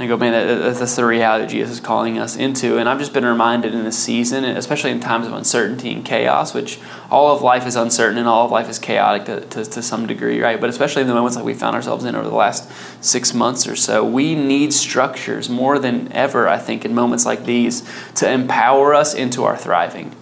I 0.00 0.06
go, 0.06 0.16
man, 0.16 0.32
that's 0.74 0.94
the 0.94 1.04
reality 1.04 1.48
Jesus 1.48 1.74
is 1.74 1.80
calling 1.80 2.18
us 2.18 2.36
into. 2.36 2.78
And 2.78 2.88
I've 2.88 3.00
just 3.00 3.12
been 3.12 3.24
reminded 3.24 3.74
in 3.74 3.82
this 3.82 3.98
season, 3.98 4.44
especially 4.44 4.92
in 4.92 5.00
times 5.00 5.26
of 5.26 5.32
uncertainty 5.32 5.90
and 5.90 6.04
chaos, 6.04 6.54
which 6.54 6.78
all 7.10 7.34
of 7.34 7.42
life 7.42 7.66
is 7.66 7.74
uncertain 7.74 8.16
and 8.16 8.28
all 8.28 8.44
of 8.44 8.52
life 8.52 8.68
is 8.68 8.78
chaotic 8.78 9.24
to, 9.26 9.40
to, 9.46 9.64
to 9.68 9.82
some 9.82 10.06
degree, 10.06 10.40
right? 10.40 10.60
But 10.60 10.70
especially 10.70 11.02
in 11.02 11.08
the 11.08 11.14
moments 11.14 11.34
like 11.34 11.44
we 11.44 11.54
found 11.54 11.74
ourselves 11.74 12.04
in 12.04 12.14
over 12.14 12.28
the 12.28 12.36
last 12.36 12.70
six 13.04 13.34
months 13.34 13.66
or 13.66 13.74
so, 13.74 14.04
we 14.04 14.36
need 14.36 14.72
structures 14.72 15.48
more 15.48 15.80
than 15.80 16.12
ever, 16.12 16.48
I 16.48 16.58
think, 16.58 16.84
in 16.84 16.94
moments 16.94 17.26
like 17.26 17.44
these 17.44 17.82
to 18.16 18.30
empower 18.30 18.94
us 18.94 19.14
into 19.14 19.42
our 19.42 19.56
thriving 19.56 20.14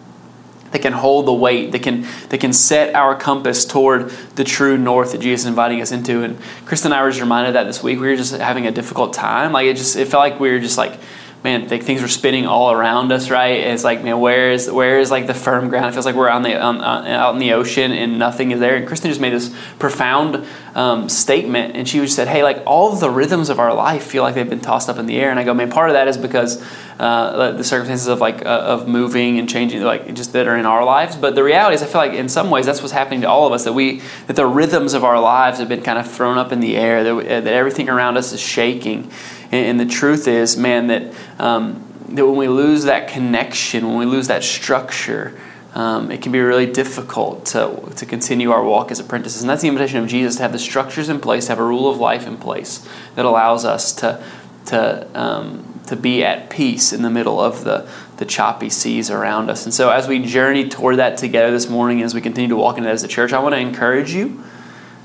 that 0.72 0.82
can 0.82 0.92
hold 0.92 1.26
the 1.26 1.32
weight, 1.32 1.72
that 1.72 1.82
can 1.82 2.02
that 2.28 2.38
can 2.40 2.52
set 2.52 2.94
our 2.94 3.16
compass 3.16 3.64
toward 3.64 4.10
the 4.36 4.44
true 4.44 4.76
north 4.76 5.12
that 5.12 5.18
Jesus 5.18 5.42
is 5.42 5.46
inviting 5.46 5.80
us 5.80 5.92
into. 5.92 6.22
And 6.22 6.38
Kristen 6.64 6.92
and 6.92 7.00
I 7.00 7.02
were 7.02 7.10
just 7.10 7.20
reminded 7.20 7.54
that 7.54 7.64
this 7.64 7.82
week 7.82 8.00
we 8.00 8.06
were 8.06 8.16
just 8.16 8.36
having 8.36 8.66
a 8.66 8.72
difficult 8.72 9.12
time. 9.12 9.52
Like 9.52 9.66
it 9.66 9.76
just 9.76 9.96
it 9.96 10.08
felt 10.08 10.20
like 10.20 10.40
we 10.40 10.50
were 10.50 10.60
just 10.60 10.78
like 10.78 10.98
man, 11.46 11.68
like 11.68 11.84
things 11.84 12.02
were 12.02 12.08
spinning 12.08 12.44
all 12.44 12.72
around 12.72 13.12
us, 13.12 13.30
right? 13.30 13.60
And 13.60 13.72
it's 13.72 13.84
like, 13.84 14.02
man, 14.02 14.18
where 14.18 14.50
is 14.50 14.68
where 14.68 14.98
is 14.98 15.10
like 15.12 15.28
the 15.28 15.34
firm 15.34 15.68
ground? 15.68 15.86
It 15.86 15.92
feels 15.92 16.04
like 16.04 16.16
we're 16.16 16.28
on 16.28 16.42
the 16.42 16.60
on, 16.60 16.80
on, 16.80 17.06
out 17.06 17.34
in 17.34 17.38
the 17.38 17.52
ocean 17.52 17.92
and 17.92 18.18
nothing 18.18 18.50
is 18.50 18.60
there. 18.60 18.74
And 18.76 18.86
Kristen 18.86 19.10
just 19.10 19.20
made 19.20 19.32
this 19.32 19.54
profound 19.78 20.44
um, 20.76 21.08
statement, 21.08 21.74
and 21.74 21.88
she 21.88 22.06
said, 22.06 22.28
"Hey, 22.28 22.42
like 22.42 22.62
all 22.66 22.94
the 22.94 23.10
rhythms 23.10 23.48
of 23.48 23.58
our 23.58 23.74
life 23.74 24.04
feel 24.04 24.22
like 24.22 24.34
they've 24.34 24.48
been 24.48 24.60
tossed 24.60 24.90
up 24.90 24.98
in 24.98 25.06
the 25.06 25.18
air." 25.18 25.30
And 25.30 25.40
I 25.40 25.44
go, 25.44 25.54
man, 25.54 25.70
part 25.70 25.88
of 25.88 25.94
that 25.94 26.06
is 26.06 26.18
because 26.18 26.62
uh, 27.00 27.52
the 27.52 27.64
circumstances 27.64 28.08
of 28.08 28.20
like 28.20 28.44
uh, 28.44 28.48
of 28.48 28.86
moving 28.86 29.38
and 29.38 29.48
changing, 29.48 29.82
like 29.82 30.12
just 30.12 30.34
that 30.34 30.46
are 30.46 30.56
in 30.56 30.66
our 30.66 30.84
lives. 30.84 31.16
But 31.16 31.34
the 31.34 31.42
reality 31.42 31.76
is, 31.76 31.82
I 31.82 31.86
feel 31.86 32.02
like 32.02 32.12
in 32.12 32.28
some 32.28 32.50
ways 32.50 32.66
that's 32.66 32.82
what's 32.82 32.92
happening 32.92 33.22
to 33.22 33.28
all 33.28 33.46
of 33.46 33.54
us. 33.54 33.64
That 33.64 33.72
we 33.72 34.02
that 34.26 34.36
the 34.36 34.46
rhythms 34.46 34.92
of 34.92 35.02
our 35.02 35.18
lives 35.18 35.60
have 35.60 35.68
been 35.70 35.82
kind 35.82 35.98
of 35.98 36.10
thrown 36.10 36.36
up 36.36 36.52
in 36.52 36.60
the 36.60 36.76
air. 36.76 37.02
That, 37.02 37.16
we, 37.16 37.24
that 37.24 37.46
everything 37.46 37.88
around 37.88 38.18
us 38.18 38.34
is 38.34 38.40
shaking. 38.40 39.10
And, 39.50 39.66
and 39.66 39.80
the 39.80 39.86
truth 39.86 40.28
is, 40.28 40.56
man, 40.56 40.88
that, 40.88 41.14
um, 41.38 41.82
that 42.10 42.26
when 42.26 42.36
we 42.36 42.48
lose 42.48 42.84
that 42.84 43.08
connection, 43.08 43.86
when 43.86 43.96
we 43.96 44.06
lose 44.06 44.28
that 44.28 44.44
structure, 44.44 45.38
um, 45.76 46.10
it 46.10 46.22
can 46.22 46.32
be 46.32 46.40
really 46.40 46.64
difficult 46.64 47.44
to, 47.44 47.92
to 47.96 48.06
continue 48.06 48.50
our 48.50 48.64
walk 48.64 48.90
as 48.90 48.98
apprentices. 48.98 49.42
And 49.42 49.50
that's 49.50 49.60
the 49.60 49.68
invitation 49.68 50.02
of 50.02 50.08
Jesus 50.08 50.36
to 50.36 50.42
have 50.42 50.52
the 50.52 50.58
structures 50.58 51.10
in 51.10 51.20
place, 51.20 51.44
to 51.46 51.52
have 51.52 51.58
a 51.58 51.64
rule 51.64 51.90
of 51.90 51.98
life 51.98 52.26
in 52.26 52.38
place 52.38 52.88
that 53.14 53.26
allows 53.26 53.66
us 53.66 53.92
to, 53.96 54.24
to, 54.66 55.06
um, 55.14 55.78
to 55.86 55.94
be 55.94 56.24
at 56.24 56.48
peace 56.48 56.94
in 56.94 57.02
the 57.02 57.10
middle 57.10 57.38
of 57.38 57.64
the, 57.64 57.86
the 58.16 58.24
choppy 58.24 58.70
seas 58.70 59.10
around 59.10 59.50
us. 59.50 59.66
And 59.66 59.74
so, 59.74 59.90
as 59.90 60.08
we 60.08 60.24
journey 60.24 60.66
toward 60.66 60.96
that 60.96 61.18
together 61.18 61.50
this 61.50 61.68
morning, 61.68 62.00
as 62.00 62.14
we 62.14 62.22
continue 62.22 62.48
to 62.48 62.56
walk 62.56 62.78
in 62.78 62.86
it 62.86 62.88
as 62.88 63.04
a 63.04 63.08
church, 63.08 63.34
I 63.34 63.40
want 63.40 63.54
to 63.54 63.60
encourage 63.60 64.12
you. 64.12 64.42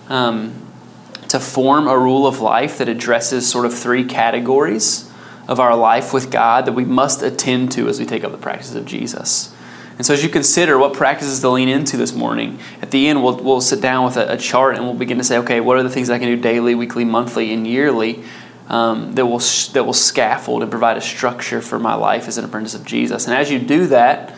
Um, 0.08 0.58
to 1.28 1.40
form 1.40 1.88
a 1.88 1.98
rule 1.98 2.28
of 2.28 2.42
life 2.42 2.78
that 2.78 2.90
addresses 2.90 3.50
sort 3.50 3.66
of 3.66 3.74
three 3.74 4.04
categories 4.04 5.10
of 5.48 5.62
our 5.62 5.78
life 5.78 6.14
with 6.14 6.30
God 6.30 6.66
that 6.66 6.74
we 6.74 6.84
must 6.84 7.22
attend 7.22 7.72
to 7.72 7.88
as 7.88 8.02
we 8.02 8.06
take 8.06 8.26
up 8.26 8.34
the 8.34 8.38
practice 8.38 8.76
of 8.76 8.86
Jesus. 8.86 9.56
And 9.98 10.06
so, 10.06 10.14
as 10.14 10.24
you 10.24 10.30
consider 10.30 10.78
what 10.78 10.94
practices 10.94 11.42
to 11.42 11.50
lean 11.50 11.70
into 11.70 11.98
this 11.98 12.14
morning, 12.14 12.60
at 12.82 12.92
the 12.92 13.08
end, 13.08 13.24
we'll, 13.24 13.38
we'll 13.38 13.62
sit 13.62 13.82
down 13.82 14.06
with 14.06 14.18
a, 14.18 14.34
a 14.34 14.38
chart 14.38 14.76
and 14.76 14.84
we'll 14.84 14.94
begin 14.94 15.18
to 15.18 15.24
say, 15.24 15.38
okay, 15.40 15.60
what 15.60 15.78
are 15.78 15.84
the 15.84 15.90
things 15.90 16.10
I 16.10 16.18
can 16.18 16.28
do 16.28 16.38
daily, 16.38 16.76
weekly, 16.76 17.06
monthly, 17.06 17.54
and 17.54 17.68
yearly 17.68 18.24
um, 18.68 19.14
that, 19.16 19.26
will, 19.26 19.40
that 19.74 19.84
will 19.86 19.94
scaffold 19.94 20.62
and 20.62 20.72
provide 20.72 20.98
a 20.98 21.02
structure 21.02 21.62
for 21.62 21.78
my 21.78 21.94
life 21.94 22.28
as 22.28 22.38
an 22.38 22.46
apprentice 22.46 22.74
of 22.74 22.86
Jesus? 22.86 23.28
And 23.28 23.36
as 23.36 23.52
you 23.52 23.60
do 23.60 23.88
that, 23.88 24.36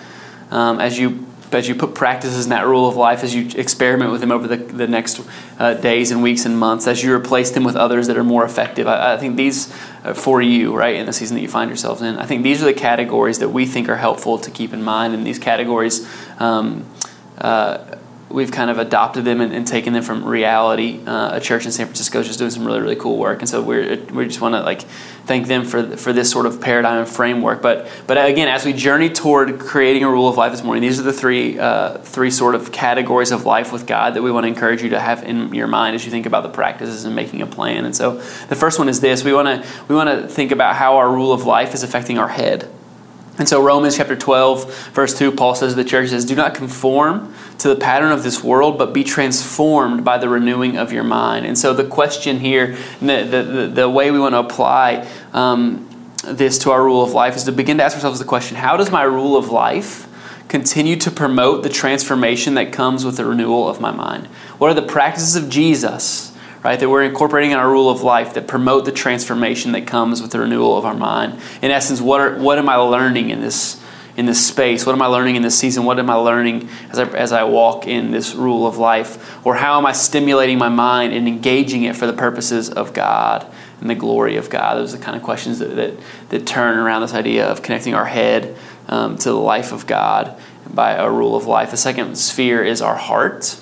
um, 0.51 0.79
as 0.79 0.99
you 0.99 1.25
as 1.53 1.67
you 1.67 1.75
put 1.75 1.95
practices 1.95 2.45
in 2.45 2.49
that 2.49 2.65
rule 2.65 2.87
of 2.87 2.95
life, 2.95 3.23
as 3.23 3.33
you 3.33 3.49
experiment 3.55 4.11
with 4.11 4.21
them 4.21 4.31
over 4.31 4.47
the, 4.47 4.57
the 4.57 4.87
next 4.87 5.21
uh, 5.59 5.73
days 5.73 6.11
and 6.11 6.21
weeks 6.23 6.45
and 6.45 6.57
months, 6.57 6.87
as 6.87 7.03
you 7.03 7.13
replace 7.13 7.51
them 7.51 7.63
with 7.63 7.75
others 7.75 8.07
that 8.07 8.17
are 8.17 8.23
more 8.23 8.43
effective, 8.43 8.87
I, 8.87 9.13
I 9.13 9.17
think 9.17 9.35
these 9.35 9.73
uh, 10.03 10.13
for 10.13 10.41
you, 10.41 10.75
right, 10.75 10.95
in 10.95 11.05
the 11.05 11.13
season 11.13 11.35
that 11.35 11.41
you 11.41 11.47
find 11.47 11.69
yourselves 11.69 12.01
in, 12.01 12.17
I 12.17 12.25
think 12.25 12.43
these 12.43 12.61
are 12.61 12.65
the 12.65 12.73
categories 12.73 13.39
that 13.39 13.49
we 13.49 13.65
think 13.65 13.89
are 13.89 13.97
helpful 13.97 14.37
to 14.39 14.51
keep 14.51 14.73
in 14.73 14.83
mind. 14.83 15.13
And 15.13 15.25
these 15.25 15.39
categories, 15.39 16.07
um, 16.39 16.85
uh, 17.37 17.92
we've 18.29 18.51
kind 18.51 18.69
of 18.69 18.77
adopted 18.77 19.25
them 19.25 19.41
and, 19.41 19.53
and 19.53 19.67
taken 19.67 19.93
them 19.93 20.03
from 20.03 20.23
reality. 20.25 20.99
Uh, 21.05 21.37
a 21.37 21.39
church 21.39 21.65
in 21.65 21.71
San 21.71 21.85
Francisco 21.85 22.19
is 22.19 22.27
just 22.27 22.39
doing 22.39 22.51
some 22.51 22.65
really 22.65 22.81
really 22.81 22.95
cool 22.95 23.17
work, 23.17 23.39
and 23.39 23.49
so 23.49 23.61
we're 23.61 23.97
we 24.13 24.25
just 24.25 24.41
want 24.41 24.55
to 24.55 24.61
like 24.61 24.81
thank 25.25 25.47
them 25.47 25.63
for 25.63 25.95
for 25.97 26.13
this 26.13 26.31
sort 26.31 26.45
of 26.45 26.59
paradigm 26.59 26.99
and 26.99 27.07
framework. 27.07 27.61
But 27.61 27.87
but 28.07 28.17
again, 28.29 28.47
as 28.47 28.65
we 28.65 28.73
journey 28.73 29.09
toward 29.09 29.59
creating 29.59 30.03
a 30.03 30.09
rule 30.09 30.27
of 30.27 30.37
life 30.37 30.51
this 30.51 30.63
morning, 30.63 30.81
these 30.81 30.99
are 30.99 31.03
the 31.03 31.13
three 31.13 31.59
uh, 31.59 31.99
three 31.99 32.31
sort 32.31 32.55
of 32.55 32.71
categories 32.71 33.31
of 33.31 33.45
life 33.45 33.71
with 33.71 33.85
God 33.85 34.15
that 34.15 34.21
we 34.21 34.31
want 34.31 34.45
to 34.45 34.47
encourage 34.47 34.81
you 34.81 34.89
to 34.89 34.99
have 34.99 35.23
in 35.23 35.53
your 35.53 35.67
mind 35.67 35.95
as 35.95 36.05
you 36.05 36.11
think 36.11 36.25
about 36.25 36.43
the 36.43 36.49
practices 36.49 37.05
and 37.05 37.15
making 37.15 37.41
a 37.41 37.47
plan. 37.47 37.85
And 37.85 37.95
so 37.95 38.17
the 38.47 38.55
first 38.55 38.79
one 38.79 38.89
is 38.89 38.99
this: 38.99 39.23
we 39.23 39.33
want 39.33 39.47
to 39.47 39.69
we 39.87 39.95
want 39.95 40.09
to 40.09 40.27
think 40.27 40.51
about 40.51 40.75
how 40.75 40.97
our 40.97 41.11
rule 41.11 41.31
of 41.31 41.45
life 41.45 41.73
is 41.73 41.83
affecting 41.83 42.17
our 42.17 42.29
head. 42.29 42.69
And 43.39 43.49
so, 43.49 43.63
Romans 43.63 43.97
chapter 43.97 44.15
12, 44.15 44.91
verse 44.93 45.17
2, 45.17 45.31
Paul 45.31 45.55
says 45.55 45.71
to 45.71 45.75
the 45.75 45.83
church 45.83 46.09
says, 46.09 46.23
Do 46.23 46.35
not 46.35 46.53
conform 46.53 47.33
to 47.57 47.67
the 47.67 47.75
pattern 47.75 48.11
of 48.11 48.21
this 48.21 48.43
world, 48.43 48.77
but 48.77 48.93
be 48.93 49.03
transformed 49.03 50.05
by 50.05 50.19
the 50.19 50.29
renewing 50.29 50.77
of 50.77 50.93
your 50.93 51.03
mind. 51.03 51.47
And 51.47 51.57
so, 51.57 51.73
the 51.73 51.83
question 51.83 52.39
here, 52.39 52.77
the, 52.99 53.23
the, 53.23 53.71
the 53.73 53.89
way 53.89 54.11
we 54.11 54.19
want 54.19 54.33
to 54.33 54.39
apply 54.39 55.09
um, 55.33 55.89
this 56.23 56.59
to 56.59 56.71
our 56.71 56.83
rule 56.83 57.03
of 57.03 57.13
life 57.13 57.35
is 57.35 57.43
to 57.45 57.51
begin 57.51 57.77
to 57.77 57.83
ask 57.83 57.95
ourselves 57.95 58.19
the 58.19 58.25
question 58.25 58.57
How 58.57 58.77
does 58.77 58.91
my 58.91 59.03
rule 59.03 59.35
of 59.35 59.49
life 59.49 60.07
continue 60.47 60.95
to 60.97 61.09
promote 61.09 61.63
the 61.63 61.69
transformation 61.69 62.53
that 62.53 62.71
comes 62.71 63.03
with 63.03 63.17
the 63.17 63.25
renewal 63.25 63.67
of 63.67 63.81
my 63.81 63.89
mind? 63.89 64.27
What 64.59 64.69
are 64.69 64.75
the 64.75 64.83
practices 64.83 65.35
of 65.35 65.49
Jesus? 65.49 66.32
Right? 66.63 66.79
That 66.79 66.89
we're 66.89 67.03
incorporating 67.03 67.51
in 67.51 67.57
our 67.57 67.69
rule 67.69 67.89
of 67.89 68.01
life 68.01 68.33
that 68.35 68.47
promote 68.47 68.85
the 68.85 68.91
transformation 68.91 69.73
that 69.73 69.85
comes 69.85 70.21
with 70.21 70.31
the 70.31 70.39
renewal 70.39 70.77
of 70.77 70.85
our 70.85 70.93
mind. 70.93 71.39
In 71.61 71.71
essence, 71.71 72.01
what 72.01 72.21
are 72.21 72.37
what 72.37 72.57
am 72.57 72.69
I 72.69 72.75
learning 72.75 73.29
in 73.29 73.41
this 73.41 73.81
in 74.15 74.25
this 74.25 74.45
space? 74.45 74.85
What 74.85 74.93
am 74.93 75.01
I 75.01 75.07
learning 75.07 75.35
in 75.35 75.41
this 75.41 75.57
season? 75.57 75.85
What 75.85 75.99
am 75.99 76.09
I 76.09 76.15
learning 76.15 76.69
as 76.91 76.99
I, 76.99 77.07
as 77.09 77.31
I 77.31 77.43
walk 77.43 77.87
in 77.87 78.11
this 78.11 78.35
rule 78.35 78.67
of 78.67 78.77
life? 78.77 79.45
Or 79.45 79.55
how 79.55 79.77
am 79.77 79.85
I 79.85 79.91
stimulating 79.91 80.57
my 80.57 80.69
mind 80.69 81.13
and 81.13 81.27
engaging 81.27 81.83
it 81.83 81.95
for 81.95 82.05
the 82.05 82.13
purposes 82.13 82.69
of 82.69 82.93
God 82.93 83.45
and 83.81 83.89
the 83.89 83.95
glory 83.95 84.37
of 84.37 84.49
God? 84.49 84.77
Those 84.77 84.93
are 84.93 84.97
the 84.97 85.03
kind 85.03 85.17
of 85.17 85.23
questions 85.23 85.59
that, 85.59 85.75
that, 85.75 85.93
that 86.29 86.45
turn 86.45 86.77
around 86.77 87.01
this 87.01 87.13
idea 87.13 87.47
of 87.47 87.63
connecting 87.63 87.95
our 87.95 88.05
head 88.05 88.55
um, 88.87 89.17
to 89.17 89.29
the 89.29 89.35
life 89.35 89.71
of 89.71 89.87
God 89.87 90.39
by 90.71 90.93
a 90.93 91.09
rule 91.09 91.35
of 91.35 91.45
life. 91.45 91.71
The 91.71 91.77
second 91.77 92.15
sphere 92.15 92.63
is 92.63 92.81
our 92.81 92.95
heart. 92.95 93.59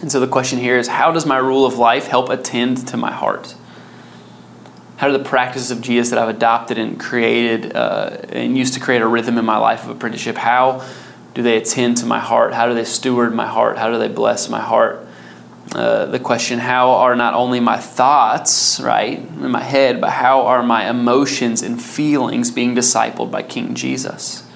And 0.00 0.12
so 0.12 0.20
the 0.20 0.28
question 0.28 0.58
here 0.58 0.78
is 0.78 0.88
how 0.88 1.10
does 1.10 1.26
my 1.26 1.38
rule 1.38 1.66
of 1.66 1.76
life 1.78 2.06
help 2.06 2.28
attend 2.28 2.86
to 2.88 2.96
my 2.96 3.10
heart? 3.10 3.54
How 4.96 5.08
do 5.08 5.16
the 5.16 5.24
practices 5.24 5.70
of 5.70 5.80
Jesus 5.80 6.10
that 6.10 6.18
I've 6.18 6.28
adopted 6.28 6.78
and 6.78 6.98
created 6.98 7.74
uh, 7.74 8.18
and 8.30 8.56
used 8.56 8.74
to 8.74 8.80
create 8.80 9.02
a 9.02 9.06
rhythm 9.06 9.38
in 9.38 9.44
my 9.44 9.56
life 9.56 9.84
of 9.84 9.90
apprenticeship, 9.90 10.36
how 10.36 10.86
do 11.34 11.42
they 11.42 11.56
attend 11.56 11.98
to 11.98 12.06
my 12.06 12.18
heart? 12.18 12.52
How 12.54 12.66
do 12.68 12.74
they 12.74 12.84
steward 12.84 13.34
my 13.34 13.46
heart? 13.46 13.78
How 13.78 13.90
do 13.90 13.98
they 13.98 14.08
bless 14.08 14.48
my 14.48 14.60
heart? 14.60 15.06
Uh, 15.74 16.06
the 16.06 16.18
question 16.18 16.58
how 16.58 16.92
are 16.92 17.14
not 17.14 17.34
only 17.34 17.60
my 17.60 17.76
thoughts 17.76 18.80
right 18.80 19.18
in 19.18 19.50
my 19.50 19.62
head 19.62 20.00
but 20.00 20.08
how 20.08 20.46
are 20.46 20.62
my 20.62 20.88
emotions 20.88 21.60
and 21.60 21.82
feelings 21.82 22.50
being 22.50 22.74
discipled 22.74 23.30
by 23.30 23.42
king 23.42 23.74
jesus 23.74 24.48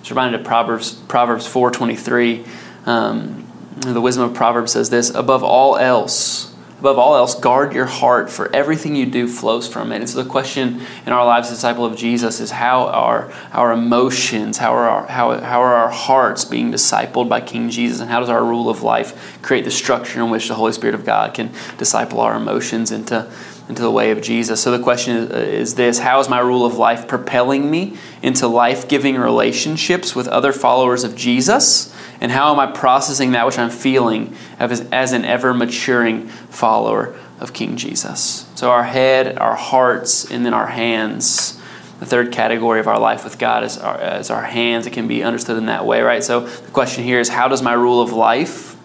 it's 0.00 0.10
reminded 0.10 0.40
of 0.40 0.44
proverbs 0.44 0.94
proverbs 0.94 1.46
423 1.46 2.44
um, 2.86 3.47
the 3.80 4.00
wisdom 4.00 4.24
of 4.24 4.34
Proverbs 4.34 4.72
says 4.72 4.90
this 4.90 5.10
above 5.10 5.42
all 5.42 5.76
else, 5.76 6.54
above 6.80 6.98
all 6.98 7.16
else, 7.16 7.34
guard 7.34 7.72
your 7.72 7.86
heart, 7.86 8.30
for 8.30 8.54
everything 8.54 8.94
you 8.94 9.06
do 9.06 9.26
flows 9.26 9.68
from 9.68 9.92
it. 9.92 9.96
And 9.96 10.08
so 10.08 10.22
the 10.22 10.28
question 10.28 10.80
in 11.06 11.12
our 11.12 11.24
lives, 11.24 11.48
disciple 11.48 11.84
of 11.84 11.96
Jesus, 11.96 12.40
is 12.40 12.50
how 12.50 12.86
are 12.86 13.32
our 13.52 13.72
emotions, 13.72 14.58
how 14.58 14.72
are 14.74 14.88
our, 14.88 15.06
how, 15.06 15.38
how 15.40 15.60
are 15.60 15.74
our 15.74 15.90
hearts 15.90 16.44
being 16.44 16.70
discipled 16.70 17.28
by 17.28 17.40
King 17.40 17.70
Jesus, 17.70 18.00
and 18.00 18.10
how 18.10 18.20
does 18.20 18.28
our 18.28 18.44
rule 18.44 18.68
of 18.68 18.82
life 18.82 19.40
create 19.42 19.64
the 19.64 19.70
structure 19.70 20.20
in 20.20 20.30
which 20.30 20.48
the 20.48 20.54
Holy 20.54 20.72
Spirit 20.72 20.94
of 20.94 21.04
God 21.04 21.34
can 21.34 21.52
disciple 21.78 22.20
our 22.20 22.36
emotions 22.36 22.92
into 22.92 23.30
into 23.68 23.82
the 23.82 23.90
way 23.90 24.10
of 24.10 24.22
Jesus. 24.22 24.62
So 24.62 24.70
the 24.70 24.82
question 24.82 25.16
is, 25.16 25.30
uh, 25.30 25.34
is 25.36 25.74
this 25.74 25.98
How 25.98 26.20
is 26.20 26.28
my 26.28 26.40
rule 26.40 26.64
of 26.64 26.76
life 26.76 27.06
propelling 27.06 27.70
me 27.70 27.96
into 28.22 28.48
life 28.48 28.88
giving 28.88 29.16
relationships 29.16 30.16
with 30.16 30.26
other 30.28 30.52
followers 30.52 31.04
of 31.04 31.14
Jesus? 31.14 31.94
And 32.20 32.32
how 32.32 32.52
am 32.52 32.58
I 32.58 32.66
processing 32.66 33.32
that 33.32 33.46
which 33.46 33.58
I'm 33.58 33.70
feeling 33.70 34.34
as, 34.58 34.80
as 34.90 35.12
an 35.12 35.24
ever 35.24 35.54
maturing 35.54 36.28
follower 36.28 37.16
of 37.38 37.52
King 37.52 37.76
Jesus? 37.76 38.46
So, 38.54 38.70
our 38.70 38.84
head, 38.84 39.38
our 39.38 39.54
hearts, 39.54 40.30
and 40.30 40.44
then 40.44 40.54
our 40.54 40.66
hands. 40.66 41.54
The 42.00 42.06
third 42.06 42.30
category 42.30 42.78
of 42.78 42.86
our 42.86 42.98
life 42.98 43.24
with 43.24 43.38
God 43.38 43.64
is 43.64 43.76
our, 43.76 44.18
is 44.18 44.30
our 44.30 44.44
hands. 44.44 44.86
It 44.86 44.92
can 44.92 45.08
be 45.08 45.24
understood 45.24 45.56
in 45.56 45.66
that 45.66 45.84
way, 45.84 46.00
right? 46.00 46.22
So, 46.22 46.40
the 46.40 46.70
question 46.70 47.04
here 47.04 47.20
is 47.20 47.28
how 47.28 47.48
does 47.48 47.62
my 47.62 47.72
rule 47.72 48.00
of 48.00 48.12
life 48.12 48.76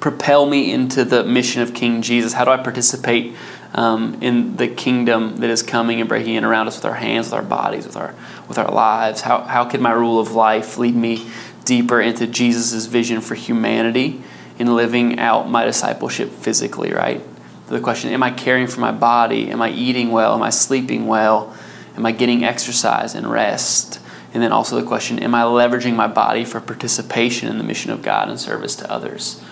propel 0.00 0.46
me 0.46 0.72
into 0.72 1.04
the 1.04 1.24
mission 1.24 1.62
of 1.62 1.74
King 1.74 2.02
Jesus? 2.02 2.32
How 2.32 2.44
do 2.44 2.50
I 2.50 2.58
participate 2.58 3.34
um, 3.74 4.16
in 4.22 4.56
the 4.56 4.68
kingdom 4.68 5.38
that 5.38 5.50
is 5.50 5.62
coming 5.62 6.00
and 6.00 6.08
breaking 6.08 6.34
in 6.34 6.44
around 6.44 6.68
us 6.68 6.76
with 6.76 6.84
our 6.84 6.94
hands, 6.94 7.26
with 7.26 7.34
our 7.34 7.42
bodies, 7.42 7.86
with 7.86 7.96
our 7.96 8.14
with 8.48 8.58
our 8.58 8.70
lives? 8.70 9.22
How 9.22 9.42
how 9.42 9.64
can 9.64 9.82
my 9.82 9.92
rule 9.92 10.18
of 10.18 10.32
life 10.32 10.78
lead 10.78 10.94
me 10.94 11.30
deeper 11.66 12.00
into 12.00 12.26
Jesus' 12.26 12.86
vision 12.86 13.20
for 13.20 13.34
humanity 13.34 14.22
in 14.58 14.74
living 14.74 15.18
out 15.18 15.50
my 15.50 15.66
discipleship 15.66 16.30
physically, 16.30 16.92
right? 16.92 17.20
The 17.66 17.80
question 17.80 18.10
Am 18.12 18.22
I 18.22 18.30
caring 18.30 18.66
for 18.66 18.80
my 18.80 18.92
body? 18.92 19.50
Am 19.50 19.60
I 19.60 19.70
eating 19.70 20.10
well? 20.10 20.34
Am 20.34 20.42
I 20.42 20.50
sleeping 20.50 21.06
well? 21.06 21.54
Am 21.96 22.06
I 22.06 22.12
getting 22.12 22.44
exercise 22.44 23.14
and 23.14 23.30
rest? 23.30 24.00
And 24.32 24.42
then 24.42 24.52
also 24.52 24.80
the 24.80 24.86
question 24.86 25.18
Am 25.18 25.34
I 25.34 25.42
leveraging 25.42 25.94
my 25.94 26.06
body 26.06 26.44
for 26.44 26.60
participation 26.60 27.48
in 27.48 27.58
the 27.58 27.64
mission 27.64 27.90
of 27.90 28.02
God 28.02 28.28
and 28.28 28.40
service 28.40 28.76
to 28.76 28.90
others? 28.90 29.42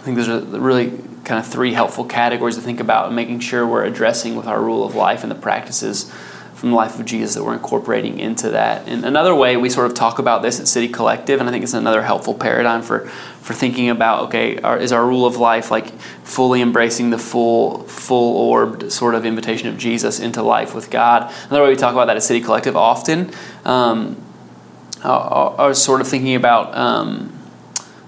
I 0.00 0.02
think 0.02 0.16
those 0.16 0.28
are 0.28 0.40
really 0.40 0.90
kind 1.24 1.38
of 1.38 1.46
three 1.46 1.74
helpful 1.74 2.04
categories 2.04 2.56
to 2.56 2.62
think 2.62 2.80
about 2.80 3.06
and 3.06 3.16
making 3.16 3.40
sure 3.40 3.66
we're 3.66 3.84
addressing 3.84 4.34
with 4.34 4.46
our 4.46 4.60
rule 4.62 4.84
of 4.84 4.94
life 4.94 5.22
and 5.22 5.30
the 5.30 5.36
practices 5.36 6.10
from 6.58 6.70
the 6.70 6.76
life 6.76 6.98
of 6.98 7.06
Jesus 7.06 7.36
that 7.36 7.44
we're 7.44 7.54
incorporating 7.54 8.18
into 8.18 8.50
that. 8.50 8.88
And 8.88 9.04
another 9.04 9.32
way 9.32 9.56
we 9.56 9.70
sort 9.70 9.86
of 9.86 9.94
talk 9.94 10.18
about 10.18 10.42
this 10.42 10.58
at 10.58 10.66
City 10.66 10.88
Collective, 10.88 11.38
and 11.38 11.48
I 11.48 11.52
think 11.52 11.62
it's 11.62 11.72
another 11.72 12.02
helpful 12.02 12.34
paradigm 12.34 12.82
for, 12.82 13.06
for 13.42 13.54
thinking 13.54 13.90
about 13.90 14.24
okay, 14.24 14.58
our, 14.58 14.76
is 14.76 14.90
our 14.90 15.06
rule 15.06 15.24
of 15.24 15.36
life 15.36 15.70
like 15.70 15.92
fully 16.24 16.60
embracing 16.60 17.10
the 17.10 17.18
full, 17.18 17.84
full 17.84 18.36
orbed 18.36 18.90
sort 18.90 19.14
of 19.14 19.24
invitation 19.24 19.68
of 19.68 19.78
Jesus 19.78 20.18
into 20.18 20.42
life 20.42 20.74
with 20.74 20.90
God? 20.90 21.32
Another 21.44 21.62
way 21.62 21.68
we 21.70 21.76
talk 21.76 21.92
about 21.92 22.06
that 22.06 22.16
at 22.16 22.24
City 22.24 22.40
Collective 22.40 22.76
often 22.76 23.30
um, 23.64 24.20
are, 25.04 25.54
are, 25.58 25.74
sort 25.74 26.00
of 26.00 26.08
thinking 26.08 26.34
about. 26.34 26.76
Um, 26.76 27.37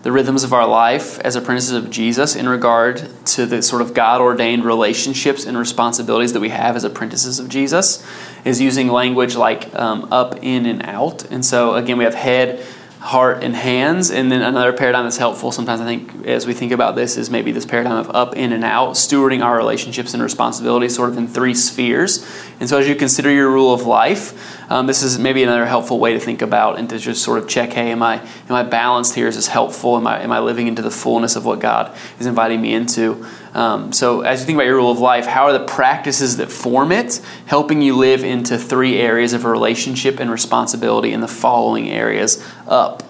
the 0.03 0.11
rhythms 0.11 0.45
of 0.45 0.53
our 0.53 0.67
life 0.67 1.19
as 1.21 1.37
apprentices 1.37 1.73
of 1.73 1.91
Jesus 1.91 2.35
in 2.35 2.49
regard 2.49 3.09
to 3.27 3.45
the 3.45 3.61
sort 3.61 3.83
of 3.83 3.93
God 3.93 4.21
ordained 4.21 4.65
relationships 4.65 5.45
and 5.45 5.59
responsibilities 5.59 6.33
that 6.33 6.41
we 6.41 6.49
have 6.49 6.75
as 6.75 6.85
apprentices 6.85 7.39
of 7.39 7.49
Jesus 7.49 8.07
is 8.45 8.61
using 8.61 8.89
language 8.89 9.37
like 9.37 9.75
um, 9.75 10.09
up, 10.11 10.43
in, 10.43 10.65
and 10.65 10.83
out. 10.87 11.31
And 11.31 11.45
so, 11.45 11.75
again, 11.75 11.99
we 11.99 12.05
have 12.05 12.15
head, 12.15 12.65
heart, 13.01 13.45
and 13.45 13.55
hands. 13.55 14.11
And 14.11 14.33
then 14.33 14.41
another 14.41 14.73
paradigm 14.73 15.05
that's 15.05 15.19
helpful 15.19 15.53
sometimes, 15.53 15.83
I 15.83 15.85
think, 15.85 16.27
as 16.27 16.47
we 16.47 16.55
think 16.55 16.73
about 16.73 16.97
this, 16.97 17.19
is 17.19 17.29
maybe 17.29 17.53
this 17.53 17.67
paradigm 17.67 17.99
of 17.99 18.09
up, 18.15 18.35
in, 18.37 18.53
and 18.53 18.65
out, 18.65 18.93
stewarding 18.93 19.45
our 19.45 19.55
relationships 19.55 20.15
and 20.15 20.23
responsibilities 20.23 20.95
sort 20.95 21.11
of 21.11 21.19
in 21.19 21.29
three 21.29 21.55
spheres. 21.55 22.27
And 22.59 22.71
so, 22.71 22.79
as 22.79 22.89
you 22.89 22.95
consider 22.95 23.31
your 23.31 23.51
rule 23.51 23.75
of 23.75 23.83
life, 23.83 24.60
um, 24.71 24.87
this 24.87 25.03
is 25.03 25.19
maybe 25.19 25.43
another 25.43 25.67
helpful 25.67 25.99
way 25.99 26.13
to 26.13 26.21
think 26.21 26.43
about 26.43 26.79
and 26.79 26.89
to 26.91 26.99
just 26.99 27.25
sort 27.25 27.39
of 27.39 27.49
check 27.49 27.73
hey, 27.73 27.91
am 27.91 28.03
I, 28.03 28.21
am 28.49 28.55
I 28.55 28.63
balanced 28.63 29.17
here? 29.17 29.27
Is 29.27 29.35
this 29.35 29.49
helpful? 29.49 29.97
Am 29.97 30.07
I, 30.07 30.23
am 30.23 30.31
I 30.31 30.39
living 30.39 30.69
into 30.69 30.81
the 30.81 30.93
fullness 30.93 31.35
of 31.35 31.45
what 31.45 31.59
God 31.59 31.95
is 32.21 32.27
inviting 32.27 32.63
me 32.63 32.73
into? 32.73 33.27
Um, 33.53 33.93
so, 33.93 34.21
as 34.21 34.41
you 34.41 34.47
think 34.47 34.57
about 34.57 34.67
your 34.67 34.77
rule 34.77 34.93
of 34.93 35.01
life, 35.01 35.27
how 35.27 35.47
are 35.47 35.53
the 35.53 35.65
practices 35.65 36.37
that 36.37 36.53
form 36.53 36.93
it 36.93 37.21
helping 37.47 37.83
you 37.83 37.97
live 37.97 38.23
into 38.23 38.57
three 38.57 38.99
areas 38.99 39.33
of 39.33 39.45
a 39.45 39.51
relationship 39.51 40.21
and 40.21 40.31
responsibility 40.31 41.13
in 41.13 41.21
the 41.21 41.29
following 41.29 41.91
areas 41.91 42.45
up, 42.69 43.03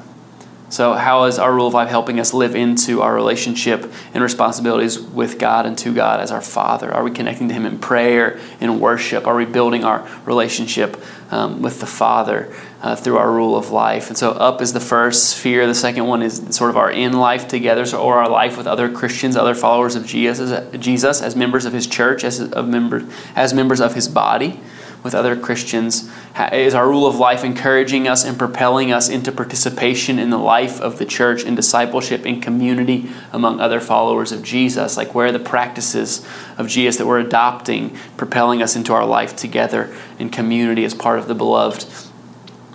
So, 0.71 0.93
how 0.93 1.25
is 1.25 1.41
our 1.41 1.53
rule 1.53 1.67
of 1.67 1.75
life 1.75 1.89
helping 1.89 2.21
us 2.21 2.33
live 2.33 2.55
into 2.55 3.03
our 3.03 3.13
relationship 3.13 3.93
and 4.15 4.23
responsibilities 4.23 5.01
with 5.01 5.37
God 5.37 5.67
and 5.67 5.77
to 5.79 5.93
God 5.93 6.21
as 6.21 6.31
our 6.31 6.41
Father? 6.41 6.95
Are 6.95 7.03
we 7.03 7.11
connecting 7.11 7.49
to 7.49 7.55
Him 7.55 7.67
in 7.67 7.81
prayer, 7.81 8.39
in 8.61 8.79
worship? 8.79 9.27
Are 9.27 9.35
we 9.35 9.47
building 9.47 9.83
our 9.83 10.09
relationship 10.25 10.97
um, 11.33 11.61
with 11.61 11.81
the 11.81 11.87
Father 11.87 12.55
uh, 12.83 12.95
through 12.95 13.19
our 13.19 13.33
rule 13.33 13.57
of 13.57 13.73
life? 13.73 14.11
And 14.11 14.17
so, 14.17 14.31
up 14.31 14.63
is 14.63 14.73
the 14.73 14.79
first 14.79 15.31
sphere. 15.31 15.67
The 15.67 15.75
second 15.75 16.07
one 16.07 16.23
is 16.23 16.55
sort 16.55 16.71
of 16.71 16.77
our 16.77 16.91
in 16.91 17.15
life 17.15 17.49
together, 17.49 17.85
so, 17.85 18.01
or 18.01 18.19
our 18.19 18.31
life 18.31 18.57
with 18.57 18.69
other 18.69 18.89
Christians, 18.89 19.35
other 19.35 19.57
followers 19.57 19.97
of 19.97 20.07
Jesus, 20.07 20.53
Jesus 20.79 21.21
as 21.21 21.35
members 21.35 21.65
of 21.65 21.73
His 21.73 21.89
church, 21.89 22.23
as, 22.23 22.41
of 22.41 22.69
member, 22.69 23.05
as 23.35 23.53
members 23.53 23.81
of 23.81 23.97
His 23.97 24.07
body 24.07 24.61
with 25.03 25.15
other 25.15 25.37
Christians? 25.37 26.11
Is 26.53 26.75
our 26.75 26.89
rule 26.89 27.07
of 27.07 27.17
life 27.17 27.45
encouraging 27.45 28.09
us 28.09 28.25
and 28.25 28.39
propelling 28.39 28.93
us 28.93 29.09
into 29.09 29.33
participation 29.33 30.19
in 30.19 30.31
the 30.31 30.39
life 30.39 30.81
of 30.81 30.99
the 30.99 31.05
church 31.05 31.45
and 31.45 31.57
discipleship 31.57 32.27
in 32.27 32.41
community 32.41 33.11
among 33.33 33.61
other 33.61 33.81
followers 33.81 34.33
of 34.33 34.43
Jesus? 34.43 34.97
Like, 34.97 35.15
where 35.15 35.27
are 35.27 35.33
the 35.33 35.39
practices 35.39 36.27
of 36.59 36.69
Jesus 36.69 36.97
that 36.99 37.07
we're 37.07 37.21
adopting, 37.21 37.97
propelling 38.17 38.63
us 38.63 38.77
into 38.77 38.93
our 38.93 39.07
life 39.07 39.37
together 39.37 39.95
in 40.19 40.31
community 40.31 40.85
as 40.85 40.95
part 40.95 41.19
of 41.19 41.29
the 41.29 41.35
beloved 41.35 41.87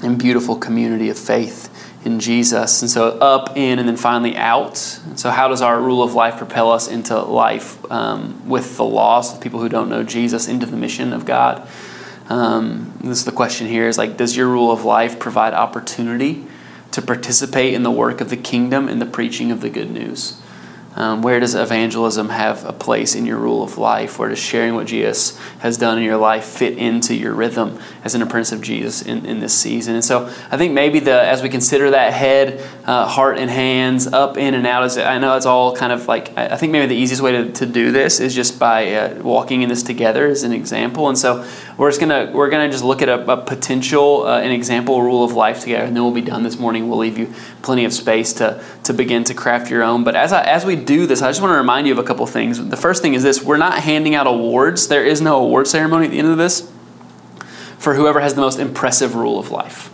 and 0.02 0.20
beautiful 0.20 0.56
community 0.56 1.10
of 1.10 1.18
faith? 1.18 1.72
in 2.06 2.20
Jesus. 2.20 2.84
And 2.84 2.90
so 2.90 3.18
up, 3.18 3.58
in, 3.58 3.80
and 3.80 3.90
then 3.90 3.98
finally 3.98 4.38
out. 4.38 4.78
So, 4.78 5.32
how 5.32 5.48
does 5.48 5.62
our 5.62 5.82
rule 5.82 6.04
of 6.04 6.14
life 6.14 6.38
propel 6.38 6.72
us 6.72 6.88
into 6.88 7.20
life 7.20 7.84
um, 7.92 8.48
with 8.48 8.78
the 8.78 8.86
lost, 8.86 9.36
the 9.36 9.42
people 9.42 9.60
who 9.60 9.68
don't 9.68 9.90
know 9.90 10.04
Jesus, 10.04 10.48
into 10.48 10.68
the 10.68 10.78
mission 10.78 11.12
of 11.12 11.26
God? 11.26 11.68
Um, 12.28 12.98
this 13.02 13.20
is 13.20 13.26
the 13.26 13.32
question 13.32 13.68
here 13.68 13.88
is 13.88 13.98
like, 13.98 14.18
does 14.18 14.36
your 14.36 14.48
rule 14.48 14.72
of 14.72 14.84
life 14.84 15.20
provide 15.20 15.54
opportunity 15.54 16.46
to 16.92 17.02
participate 17.02 17.74
in 17.74 17.84
the 17.84 17.92
work 17.92 18.22
of 18.22 18.30
the 18.30 18.38
kingdom 18.38 18.88
and 18.88 19.02
the 19.02 19.06
preaching 19.06 19.52
of 19.52 19.62
the 19.62 19.70
good 19.70 19.92
news? 19.92 20.42
Um, 20.98 21.22
where 21.22 21.42
does 21.42 21.56
evangelism 21.56 22.30
have 22.30 22.64
a 22.64 22.72
place 22.72 23.16
in 23.16 23.26
your 23.26 23.38
rule 23.38 23.64
of 23.64 23.78
life? 23.78 24.18
Where 24.18 24.30
does 24.30 24.40
sharing 24.40 24.76
what 24.76 24.88
Jesus 24.88 25.38
has 25.60 25.78
done 25.78 25.98
in 25.98 26.06
your 26.06 26.16
life 26.16 26.46
fit 26.46 26.78
into 26.78 27.14
your 27.14 27.34
rhythm 27.34 27.78
as 28.06 28.16
an 28.16 28.22
apprentice 28.22 28.54
of 28.54 28.62
Jesus 28.62 29.02
in, 29.02 29.26
in 29.26 29.42
this 29.42 29.54
season? 29.54 29.96
And 29.96 30.06
so 30.06 30.28
I 30.50 30.58
think 30.58 30.74
maybe 30.74 31.00
the 31.00 31.22
as 31.22 31.44
we 31.44 31.50
consider 31.50 31.92
that 31.92 32.14
head, 32.14 32.66
uh, 32.86 33.08
heart, 33.08 33.38
and 33.38 33.52
hands 33.52 34.08
up, 34.08 34.38
in, 34.38 34.54
and 34.54 34.66
out, 34.66 34.86
is 34.86 34.98
I 34.98 35.18
know 35.18 35.36
it's 35.36 35.46
all 35.46 35.76
kind 35.76 35.92
of 35.92 36.08
like, 36.08 36.36
I 36.38 36.56
think 36.56 36.72
maybe 36.72 36.86
the 36.86 36.96
easiest 36.96 37.22
way 37.22 37.34
to, 37.34 37.52
to 37.52 37.66
do 37.66 37.92
this 37.92 38.22
is 38.22 38.34
just 38.34 38.58
by 38.58 38.94
uh, 38.94 39.22
walking 39.22 39.64
in 39.64 39.70
this 39.70 39.84
together 39.84 40.28
as 40.28 40.44
an 40.44 40.54
example. 40.54 41.10
And 41.10 41.18
so 41.18 41.46
we're 41.78 41.90
just 41.90 42.00
gonna 42.00 42.32
we're 42.34 42.50
gonna 42.50 42.70
just 42.72 42.86
look 42.86 43.02
at 43.02 43.10
a, 43.10 43.30
a 43.30 43.38
potential 43.38 44.26
uh, 44.26 44.40
an 44.40 44.52
example 44.52 45.02
rule 45.02 45.26
of 45.26 45.34
life 45.34 45.60
together, 45.60 45.84
and 45.84 45.94
then 45.94 46.04
we'll 46.04 46.14
be 46.14 46.22
done 46.22 46.44
this 46.44 46.58
morning. 46.58 46.88
We'll 46.88 47.00
leave 47.00 47.18
you 47.18 47.34
plenty 47.62 47.84
of 47.84 47.92
space 47.92 48.32
to 48.34 48.64
to 48.84 48.94
begin 48.94 49.26
to 49.26 49.34
craft 49.34 49.70
your 49.70 49.84
own. 49.84 50.06
But 50.06 50.16
as 50.16 50.32
I, 50.32 50.44
as 50.44 50.64
we 50.64 50.85
do 50.86 51.06
this, 51.08 51.22
I 51.22 51.30
just 51.30 51.42
want 51.42 51.52
to 51.54 51.58
remind 51.58 51.88
you 51.88 51.94
of 51.94 52.00
a 52.00 52.04
couple 52.04 52.26
things. 52.28 52.64
The 52.70 52.78
first 52.78 53.02
thing 53.02 53.14
is 53.14 53.24
this: 53.24 53.44
we're 53.44 53.58
not 53.58 53.80
handing 53.80 54.16
out 54.16 54.28
awards. 54.28 54.88
There 54.88 55.06
is 55.06 55.22
no 55.22 55.44
award 55.44 55.68
ceremony 55.68 56.06
at 56.06 56.12
the 56.12 56.20
end 56.20 56.28
of 56.28 56.38
this 56.38 56.72
for 57.78 57.94
whoever 57.94 58.20
has 58.20 58.34
the 58.34 58.42
most 58.42 58.60
impressive 58.60 59.14
rule 59.14 59.38
of 59.38 59.52
life. 59.52 59.92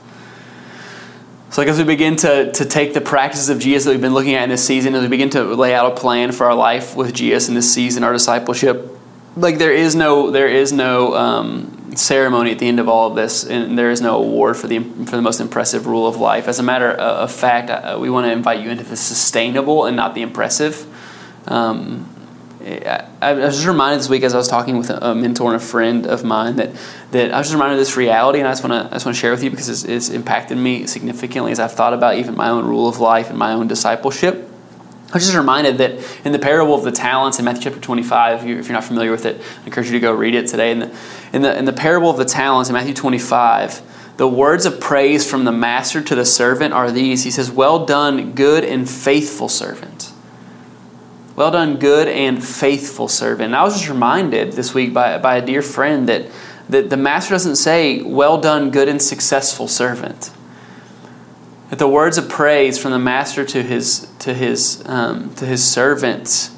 So, 1.50 1.62
like 1.62 1.68
as 1.68 1.78
we 1.78 1.84
begin 1.84 2.16
to, 2.18 2.50
to 2.54 2.66
take 2.66 2.94
the 2.94 3.02
practices 3.02 3.50
of 3.50 3.60
Jesus 3.60 3.84
that 3.84 3.92
we've 3.92 4.00
been 4.00 4.14
looking 4.14 4.36
at 4.36 4.44
in 4.44 4.50
this 4.50 4.66
season, 4.66 4.96
as 4.96 5.02
we 5.02 5.10
begin 5.10 5.30
to 5.32 5.44
lay 5.44 5.76
out 5.76 5.92
a 5.92 5.96
plan 5.96 6.32
for 6.32 6.46
our 6.46 6.56
life 6.56 6.96
with 6.96 7.14
Jesus 7.14 7.50
in 7.50 7.56
this 7.56 7.72
season, 7.74 8.06
our 8.06 8.14
discipleship, 8.14 8.98
like 9.36 9.58
there 9.58 9.74
is 9.74 9.94
no 9.94 10.32
there 10.32 10.48
is 10.48 10.72
no 10.72 11.14
um, 11.16 11.81
ceremony 11.96 12.52
at 12.52 12.60
the 12.60 12.68
end 12.68 12.80
of 12.80 12.88
all 12.88 13.10
of 13.10 13.16
this, 13.16 13.44
and 13.44 13.78
there 13.78 13.92
is 13.92 14.02
no 14.02 14.18
award 14.18 14.58
for 14.58 14.68
the 14.68 14.80
for 14.80 15.16
the 15.16 15.22
most 15.22 15.40
impressive 15.40 15.88
rule 15.88 16.08
of 16.08 16.18
life. 16.18 16.48
As 16.48 16.60
a 16.60 16.64
matter 16.64 16.90
of 16.90 17.32
fact, 17.32 17.70
uh, 17.70 17.98
we 18.00 18.10
want 18.10 18.26
to 18.26 18.32
invite 18.32 18.62
you 18.62 18.70
into 18.70 18.84
the 18.84 18.96
sustainable 18.96 19.86
and 19.86 19.96
not 19.96 20.16
the 20.16 20.22
impressive. 20.22 20.86
Um, 21.48 22.08
I, 22.64 23.08
I, 23.22 23.34
was 23.34 23.56
just 23.56 23.68
reminded 23.68 24.00
this 24.00 24.10
week 24.10 24.22
as 24.22 24.36
I 24.36 24.38
was 24.38 24.48
talking 24.48 24.78
with 24.78 24.92
a, 24.92 25.16
mentor 25.16 25.52
and 25.52 25.62
a 25.62 25.66
friend 25.66 26.06
of 26.06 26.24
mine 26.24 26.58
that, 26.58 26.70
that 27.10 27.34
I 27.34 27.40
was 27.40 27.48
just 27.48 27.56
reminded 27.56 27.74
of 27.74 27.80
this 27.80 27.98
reality, 27.98 28.40
and 28.40 28.48
I 28.48 28.52
just 28.52 28.64
want 28.64 28.74
to 28.74 28.88
I 28.88 28.96
just 28.96 29.06
want 29.06 29.16
to 29.16 29.20
share 29.20 29.32
with 29.32 29.44
you 29.44 29.50
because 29.50 29.68
it's, 29.68 29.84
it's 29.84 30.10
impacted 30.10 30.58
me 30.58 30.86
significantly 30.86 31.52
as 31.52 31.60
I've 31.60 31.74
thought 31.74 31.94
about 31.94 32.18
even 32.18 32.36
my 32.36 32.50
own 32.50 32.66
rule 32.66 32.88
of 32.88 33.00
life 33.00 33.30
and 33.30 33.38
my 33.38 33.54
own 33.54 33.68
discipleship. 33.68 34.48
I 35.10 35.16
was 35.16 35.26
just 35.26 35.36
reminded 35.36 35.80
that 35.80 36.00
in 36.24 36.32
the 36.32 36.40
parable 36.40 36.74
of 36.74 36.84
the 36.84 36.92
talents 36.92 37.38
in 37.38 37.44
Matthew 37.44 37.64
chapter 37.64 37.82
25, 37.82 38.48
if 38.48 38.66
you're 38.66 38.74
not 38.74 38.86
familiar 38.86 39.12
with 39.12 39.26
it, 39.26 39.42
I 39.62 39.66
encourage 39.66 39.88
you 39.88 39.94
to 39.94 40.00
go 40.00 40.14
read 40.14 40.36
it 40.36 40.48
today. 40.48 40.72
In 40.72 40.80
the, 40.80 40.98
in 41.34 41.42
the, 41.42 41.58
in 41.58 41.66
the 41.66 41.74
parable 41.74 42.10
of 42.10 42.18
the 42.18 42.26
talents 42.26 42.70
in 42.70 42.74
Matthew 42.74 42.94
25, 42.94 43.82
the 44.18 44.28
words 44.28 44.66
of 44.66 44.80
praise 44.80 45.30
from 45.30 45.46
the 45.46 45.52
master 45.52 46.02
to 46.02 46.16
the 46.16 46.26
servant 46.26 46.74
are 46.74 46.92
these 46.92 47.24
He 47.24 47.32
says, 47.32 47.50
Well 47.50 47.86
done, 47.86 48.34
good 48.34 48.64
and 48.64 48.90
faithful 48.90 49.50
servant. 49.50 50.12
Well 51.36 51.52
done, 51.52 51.78
good 51.78 52.08
and 52.08 52.44
faithful 52.44 53.08
servant. 53.08 53.46
And 53.48 53.56
I 53.56 53.64
was 53.64 53.74
just 53.74 53.90
reminded 53.90 54.54
this 54.54 54.74
week 54.74 54.94
by, 54.94 55.18
by 55.18 55.38
a 55.38 55.46
dear 55.46 55.62
friend 55.62 56.08
that, 56.10 56.28
that 56.70 56.90
the 56.90 56.98
master 56.98 57.34
doesn't 57.34 57.56
say, 57.56 58.02
Well 58.02 58.40
done, 58.40 58.70
good 58.70 58.88
and 58.88 59.02
successful 59.02 59.68
servant 59.68 60.32
that 61.72 61.80
the 61.80 61.88
words 61.88 62.18
of 62.18 62.28
praise 62.28 62.78
from 62.78 62.92
the 62.92 63.00
master 63.00 63.46
to 63.46 63.64
his 63.64 64.12
to 64.20 64.34
his 64.34 64.84
um, 64.88 65.34
to 65.36 65.46
his 65.46 65.64
servants 65.64 66.54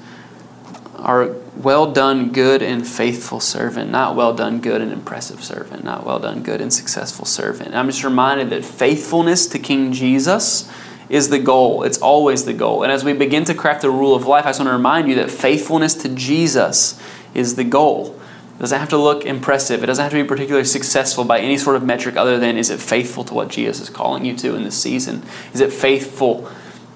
are 0.96 1.36
well 1.56 1.92
done, 1.92 2.32
good 2.32 2.62
and 2.62 2.88
faithful 2.88 3.40
servant, 3.40 3.92
not 3.92 4.16
well 4.16 4.34
done, 4.34 4.60
good 4.60 4.82
and 4.82 4.92
impressive 4.92 5.44
servant, 5.44 5.84
not 5.84 6.06
well 6.06 6.20
done, 6.20 6.44
good 6.44 6.62
and 6.62 6.74
successful 6.74 7.26
servant. 7.26 7.76
I'm 7.76 7.88
just 7.88 8.04
reminded 8.04 8.50
that 8.50 8.66
faithfulness 8.66 9.46
to 9.48 9.60
King 9.60 9.92
Jesus 9.94 10.70
is 11.10 11.30
the 11.30 11.40
goal. 11.40 11.84
It's 11.84 12.00
always 12.00 12.46
the 12.46 12.54
goal. 12.54 12.84
And 12.84 12.92
as 12.92 13.04
we 13.04 13.14
begin 13.14 13.46
to 13.46 13.54
craft 13.54 13.82
the 13.82 13.92
rule 13.92 14.16
of 14.16 14.26
life, 14.26 14.46
I 14.46 14.50
just 14.50 14.60
want 14.60 14.70
to 14.70 14.74
remind 14.74 15.08
you 15.10 15.16
that 15.16 15.30
faithfulness 15.30 15.94
to 15.96 16.10
Jesus 16.10 17.00
is 17.34 17.56
the 17.56 17.64
goal. 17.64 18.20
It 18.56 18.60
doesn't 18.60 18.80
have 18.80 18.90
to 18.90 18.98
look 18.98 19.26
impressive. 19.26 19.84
It 19.84 19.88
doesn't 19.88 20.02
have 20.02 20.12
to 20.12 20.22
be 20.22 20.28
particularly 20.28 20.66
successful 20.66 21.24
by 21.24 21.40
any 21.40 21.58
sort 21.58 21.76
of 21.76 21.84
metric 21.84 22.16
other 22.16 22.40
than 22.40 22.58
is 22.58 22.70
it 22.70 22.80
faithful 22.80 23.24
to 23.26 23.34
what 23.34 23.50
Jesus 23.50 23.80
is 23.80 23.90
calling 23.90 24.26
you 24.26 24.36
to 24.38 24.56
in 24.56 24.64
this 24.64 24.80
season? 24.80 25.24
Is 25.54 25.60
it 25.60 25.72
faithful 25.74 26.50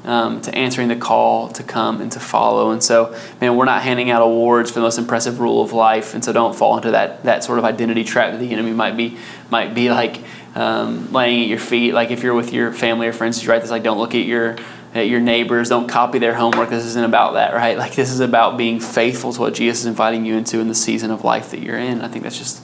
um, 0.08 0.42
to 0.42 0.56
answering 0.56 0.88
the 0.88 0.96
call 0.96 1.50
to 1.50 1.64
come 1.64 2.02
and 2.02 2.12
to 2.14 2.20
follow? 2.20 2.72
And 2.72 2.84
so, 2.84 3.16
man, 3.40 3.56
we're 3.56 3.66
not 3.66 3.84
handing 3.84 4.10
out 4.10 4.24
awards 4.24 4.72
for 4.72 4.80
the 4.80 4.84
most 4.84 4.98
impressive 4.98 5.40
rule 5.40 5.62
of 5.62 5.74
life. 5.74 6.16
And 6.16 6.26
so, 6.26 6.34
don't 6.34 6.56
fall 6.56 6.78
into 6.78 6.92
that 6.92 7.24
that 7.26 7.44
sort 7.44 7.60
of 7.60 7.66
identity 7.66 8.04
trap 8.04 8.32
that 8.32 8.40
the 8.40 8.52
enemy 8.52 8.72
might 8.72 8.98
be 8.98 9.18
might 9.52 9.76
be 9.76 9.92
like 9.92 10.20
um, 10.56 11.12
laying 11.14 11.44
at 11.44 11.48
your 11.48 11.60
feet. 11.60 11.94
Like 11.94 12.10
if 12.10 12.24
you're 12.24 12.34
with 12.34 12.52
your 12.52 12.74
family 12.74 13.08
or 13.08 13.14
friends, 13.14 13.44
you 13.44 13.50
write 13.50 13.62
this 13.62 13.70
like, 13.70 13.84
don't 13.84 14.00
look 14.00 14.16
at 14.16 14.26
your 14.26 14.58
at 14.96 15.08
your 15.08 15.20
neighbors, 15.20 15.70
don't 15.70 15.88
copy 15.88 16.18
their 16.18 16.34
homework. 16.34 16.70
This 16.70 16.86
isn't 16.86 17.06
about 17.06 17.34
that, 17.34 17.54
right? 17.54 17.78
Like, 17.78 17.96
this 17.96 18.12
is 18.12 18.20
about 18.20 18.58
being 18.58 18.80
faithful 18.80 19.34
to 19.34 19.42
what 19.42 19.54
Jesus 19.54 19.82
is 19.82 19.86
inviting 19.86 20.26
you 20.26 20.36
into 20.36 20.60
in 20.60 20.68
the 20.68 20.76
season 20.76 21.12
of 21.12 21.24
life 21.24 21.52
that 21.52 21.60
you're 21.60 21.78
in. 21.78 22.02
I 22.02 22.08
think 22.08 22.24
that's 22.24 22.38
just 22.38 22.64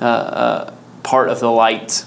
uh, 0.00 0.04
uh, 0.04 0.74
part 1.02 1.28
of 1.28 1.40
the 1.40 1.50
light 1.50 2.04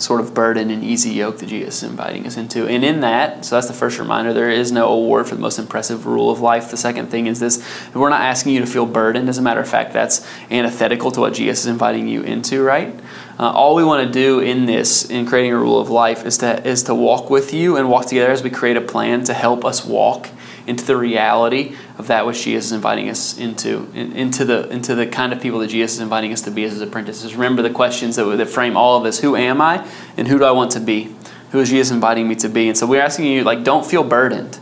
sort 0.00 0.20
of 0.20 0.32
burden 0.32 0.70
and 0.70 0.82
easy 0.82 1.10
yoke 1.10 1.38
that 1.38 1.46
Jesus 1.46 1.82
is 1.82 1.90
inviting 1.90 2.26
us 2.26 2.36
into. 2.36 2.66
And 2.66 2.82
in 2.82 3.00
that, 3.00 3.44
so 3.44 3.56
that's 3.56 3.68
the 3.68 3.74
first 3.74 3.98
reminder, 3.98 4.32
there 4.32 4.50
is 4.50 4.72
no 4.72 4.88
award 4.88 5.28
for 5.28 5.34
the 5.34 5.40
most 5.40 5.58
impressive 5.58 6.06
rule 6.06 6.30
of 6.30 6.40
life. 6.40 6.70
The 6.70 6.76
second 6.76 7.08
thing 7.08 7.26
is 7.26 7.38
this 7.38 7.62
we're 7.94 8.08
not 8.08 8.22
asking 8.22 8.54
you 8.54 8.60
to 8.60 8.66
feel 8.66 8.86
burdened. 8.86 9.28
As 9.28 9.38
a 9.38 9.42
matter 9.42 9.60
of 9.60 9.68
fact, 9.68 9.92
that's 9.92 10.26
antithetical 10.50 11.10
to 11.12 11.20
what 11.20 11.34
Jesus 11.34 11.60
is 11.60 11.66
inviting 11.66 12.08
you 12.08 12.22
into, 12.22 12.62
right? 12.62 12.98
Uh, 13.38 13.50
all 13.50 13.74
we 13.74 13.84
want 13.84 14.06
to 14.06 14.12
do 14.12 14.40
in 14.40 14.66
this, 14.66 15.08
in 15.08 15.26
creating 15.26 15.52
a 15.52 15.56
rule 15.56 15.78
of 15.78 15.90
life, 15.90 16.24
is 16.24 16.38
to, 16.38 16.66
is 16.66 16.82
to 16.84 16.94
walk 16.94 17.30
with 17.30 17.52
you 17.52 17.76
and 17.76 17.88
walk 17.88 18.06
together 18.06 18.30
as 18.30 18.42
we 18.42 18.50
create 18.50 18.76
a 18.76 18.80
plan 18.80 19.24
to 19.24 19.34
help 19.34 19.64
us 19.64 19.84
walk 19.84 20.28
into 20.70 20.86
the 20.86 20.96
reality 20.96 21.74
of 21.98 22.06
that 22.06 22.24
which 22.24 22.44
Jesus 22.44 22.66
is 22.66 22.72
inviting 22.72 23.10
us 23.10 23.36
into, 23.36 23.90
in, 23.92 24.12
into, 24.12 24.44
the, 24.44 24.68
into 24.70 24.94
the 24.94 25.04
kind 25.04 25.32
of 25.32 25.40
people 25.40 25.58
that 25.58 25.66
Jesus 25.66 25.94
is 25.94 26.00
inviting 26.00 26.32
us 26.32 26.42
to 26.42 26.50
be 26.52 26.62
as 26.62 26.72
his 26.72 26.80
apprentices. 26.80 27.34
Remember 27.34 27.60
the 27.60 27.70
questions 27.70 28.14
that, 28.14 28.24
that 28.24 28.48
frame 28.48 28.76
all 28.76 28.96
of 28.96 29.02
this 29.02 29.20
Who 29.20 29.34
am 29.34 29.60
I, 29.60 29.86
and 30.16 30.28
who 30.28 30.38
do 30.38 30.44
I 30.44 30.52
want 30.52 30.70
to 30.72 30.80
be? 30.80 31.14
Who 31.50 31.58
is 31.58 31.70
Jesus 31.70 31.90
inviting 31.90 32.28
me 32.28 32.36
to 32.36 32.48
be? 32.48 32.68
And 32.68 32.78
so 32.78 32.86
we're 32.86 33.02
asking 33.02 33.26
you, 33.26 33.42
like, 33.42 33.64
don't 33.64 33.84
feel 33.84 34.04
burdened. 34.04 34.60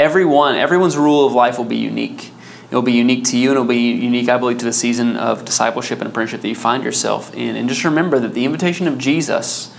Everyone, 0.00 0.56
everyone's 0.56 0.96
rule 0.96 1.24
of 1.24 1.32
life 1.32 1.58
will 1.58 1.64
be 1.64 1.76
unique. 1.76 2.32
It'll 2.68 2.82
be 2.82 2.92
unique 2.92 3.24
to 3.26 3.38
you 3.38 3.50
and 3.50 3.56
it'll 3.56 3.68
be 3.68 3.92
unique, 3.92 4.28
I 4.28 4.36
believe, 4.36 4.58
to 4.58 4.64
the 4.64 4.72
season 4.72 5.16
of 5.16 5.44
discipleship 5.44 6.00
and 6.00 6.10
apprenticeship 6.10 6.40
that 6.42 6.48
you 6.48 6.56
find 6.56 6.82
yourself 6.82 7.32
in. 7.32 7.54
And 7.54 7.68
just 7.68 7.84
remember 7.84 8.18
that 8.18 8.34
the 8.34 8.44
invitation 8.44 8.88
of 8.88 8.98
Jesus, 8.98 9.72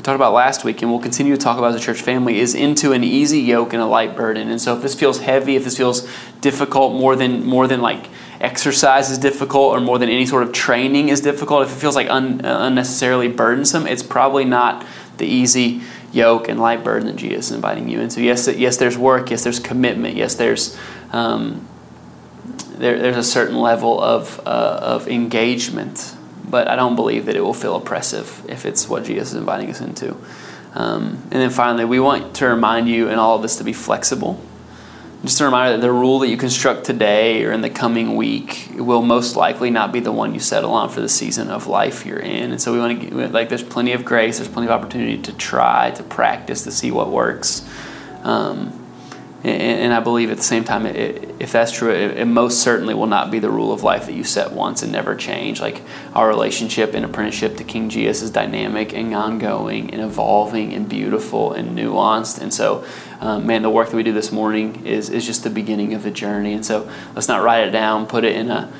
we 0.00 0.04
talked 0.04 0.16
about 0.16 0.32
last 0.32 0.64
week, 0.64 0.80
and 0.80 0.90
we'll 0.90 1.02
continue 1.02 1.36
to 1.36 1.38
talk 1.38 1.58
about 1.58 1.74
as 1.74 1.76
a 1.76 1.84
church 1.84 2.00
family, 2.00 2.40
is 2.40 2.54
into 2.54 2.92
an 2.92 3.04
easy 3.04 3.38
yoke 3.40 3.74
and 3.74 3.82
a 3.82 3.86
light 3.86 4.16
burden. 4.16 4.48
And 4.48 4.58
so 4.58 4.74
if 4.74 4.80
this 4.80 4.94
feels 4.94 5.20
heavy, 5.20 5.56
if 5.56 5.64
this 5.64 5.76
feels 5.76 6.08
difficult 6.40 6.94
more 6.94 7.16
than 7.16 7.44
more 7.44 7.66
than 7.66 7.82
like 7.82 8.06
exercise 8.40 9.10
is 9.10 9.18
difficult 9.18 9.76
or 9.76 9.80
more 9.80 9.98
than 9.98 10.08
any 10.08 10.24
sort 10.24 10.42
of 10.42 10.52
training 10.52 11.10
is 11.10 11.20
difficult, 11.20 11.64
if 11.64 11.76
it 11.76 11.78
feels 11.78 11.96
like 11.96 12.08
un, 12.08 12.40
unnecessarily 12.42 13.28
burdensome, 13.28 13.86
it's 13.86 14.02
probably 14.02 14.46
not 14.46 14.86
the 15.18 15.26
easy 15.26 15.82
yoke 16.12 16.48
and 16.48 16.58
light 16.58 16.82
burden 16.82 17.06
that 17.06 17.16
Jesus 17.16 17.50
is 17.50 17.52
inviting 17.52 17.86
you 17.86 18.00
into. 18.00 18.22
Yes, 18.22 18.48
yes, 18.48 18.78
there's 18.78 18.96
work. 18.96 19.30
Yes, 19.30 19.44
there's 19.44 19.60
commitment. 19.60 20.16
Yes, 20.16 20.34
there's 20.34 20.78
um, 21.12 21.68
there, 22.80 22.98
there's 22.98 23.18
a 23.18 23.22
certain 23.22 23.60
level 23.60 24.00
of, 24.00 24.40
uh, 24.46 24.78
of 24.82 25.08
engagement, 25.08 26.16
but 26.50 26.68
I 26.68 26.76
don't 26.76 26.96
believe 26.96 27.26
that 27.26 27.36
it 27.36 27.40
will 27.40 27.54
feel 27.54 27.76
oppressive 27.76 28.44
if 28.48 28.66
it's 28.66 28.88
what 28.88 29.04
Jesus 29.04 29.30
is 29.30 29.34
inviting 29.36 29.70
us 29.70 29.80
into. 29.80 30.16
Um, 30.74 31.18
and 31.30 31.40
then 31.40 31.50
finally, 31.50 31.84
we 31.84 32.00
want 32.00 32.34
to 32.36 32.46
remind 32.46 32.88
you 32.88 33.08
in 33.08 33.18
all 33.18 33.36
of 33.36 33.42
this 33.42 33.56
to 33.56 33.64
be 33.64 33.72
flexible. 33.72 34.40
Just 35.22 35.40
a 35.40 35.44
reminder 35.44 35.76
that 35.76 35.82
the 35.82 35.92
rule 35.92 36.20
that 36.20 36.28
you 36.28 36.38
construct 36.38 36.84
today 36.84 37.44
or 37.44 37.52
in 37.52 37.60
the 37.60 37.68
coming 37.68 38.16
week 38.16 38.70
will 38.74 39.02
most 39.02 39.36
likely 39.36 39.68
not 39.68 39.92
be 39.92 40.00
the 40.00 40.12
one 40.12 40.32
you 40.32 40.40
settle 40.40 40.72
on 40.72 40.88
for 40.88 41.02
the 41.02 41.10
season 41.10 41.50
of 41.50 41.66
life 41.66 42.06
you're 42.06 42.18
in. 42.18 42.52
And 42.52 42.60
so 42.60 42.72
we 42.72 42.78
want 42.78 43.00
to 43.00 43.06
get, 43.06 43.32
like, 43.32 43.50
there's 43.50 43.62
plenty 43.62 43.92
of 43.92 44.04
grace, 44.04 44.38
there's 44.38 44.48
plenty 44.48 44.68
of 44.68 44.72
opportunity 44.72 45.20
to 45.20 45.32
try, 45.34 45.90
to 45.90 46.02
practice, 46.02 46.64
to 46.64 46.70
see 46.70 46.90
what 46.90 47.10
works. 47.10 47.68
Um, 48.22 48.79
and, 49.42 49.94
I 49.94 50.00
believe 50.00 50.30
at 50.30 50.36
the 50.36 50.42
same 50.42 50.64
time, 50.64 50.84
if 50.84 51.52
that's 51.52 51.72
true, 51.72 51.90
it, 51.90 52.18
it, 52.18 52.24
most 52.26 52.60
certainly 52.60 52.92
will 52.92 53.06
not 53.06 53.30
be 53.30 53.38
the 53.38 53.50
rule 53.50 53.72
of 53.72 53.82
life 53.82 54.06
that 54.06 54.12
you 54.12 54.22
set 54.22 54.52
once 54.52 54.82
and 54.82 54.92
never 54.92 55.14
change. 55.14 55.60
Like 55.60 55.82
our 56.14 56.28
relationship 56.28 56.92
and 56.92 57.04
apprenticeship 57.04 57.56
to 57.56 57.64
King 57.64 57.88
Jesus 57.88 58.22
is 58.22 58.30
dynamic 58.30 58.92
and 58.92 59.14
ongoing 59.14 59.92
and 59.92 60.02
evolving 60.02 60.74
and 60.74 60.88
beautiful 60.88 61.52
and 61.52 61.76
nuanced. 61.76 62.40
And 62.40 62.52
so, 62.52 62.84
um, 63.20 63.46
man, 63.46 63.62
the 63.62 63.70
work 63.70 63.88
that 63.88 63.96
we 63.96 64.02
do 64.02 64.12
this 64.12 64.30
morning 64.30 64.84
is, 64.86 65.08
is 65.08 65.24
just 65.24 65.42
the 65.42 65.50
beginning 65.50 65.94
of 65.94 66.02
the 66.02 66.10
journey. 66.10 66.52
And 66.52 66.64
so 66.64 66.90
let's 67.14 67.28
not 67.28 67.42
write 67.42 67.66
it 67.66 67.70
down, 67.70 68.06
put 68.06 68.24
it 68.24 68.36
in 68.36 68.50
a 68.50 68.70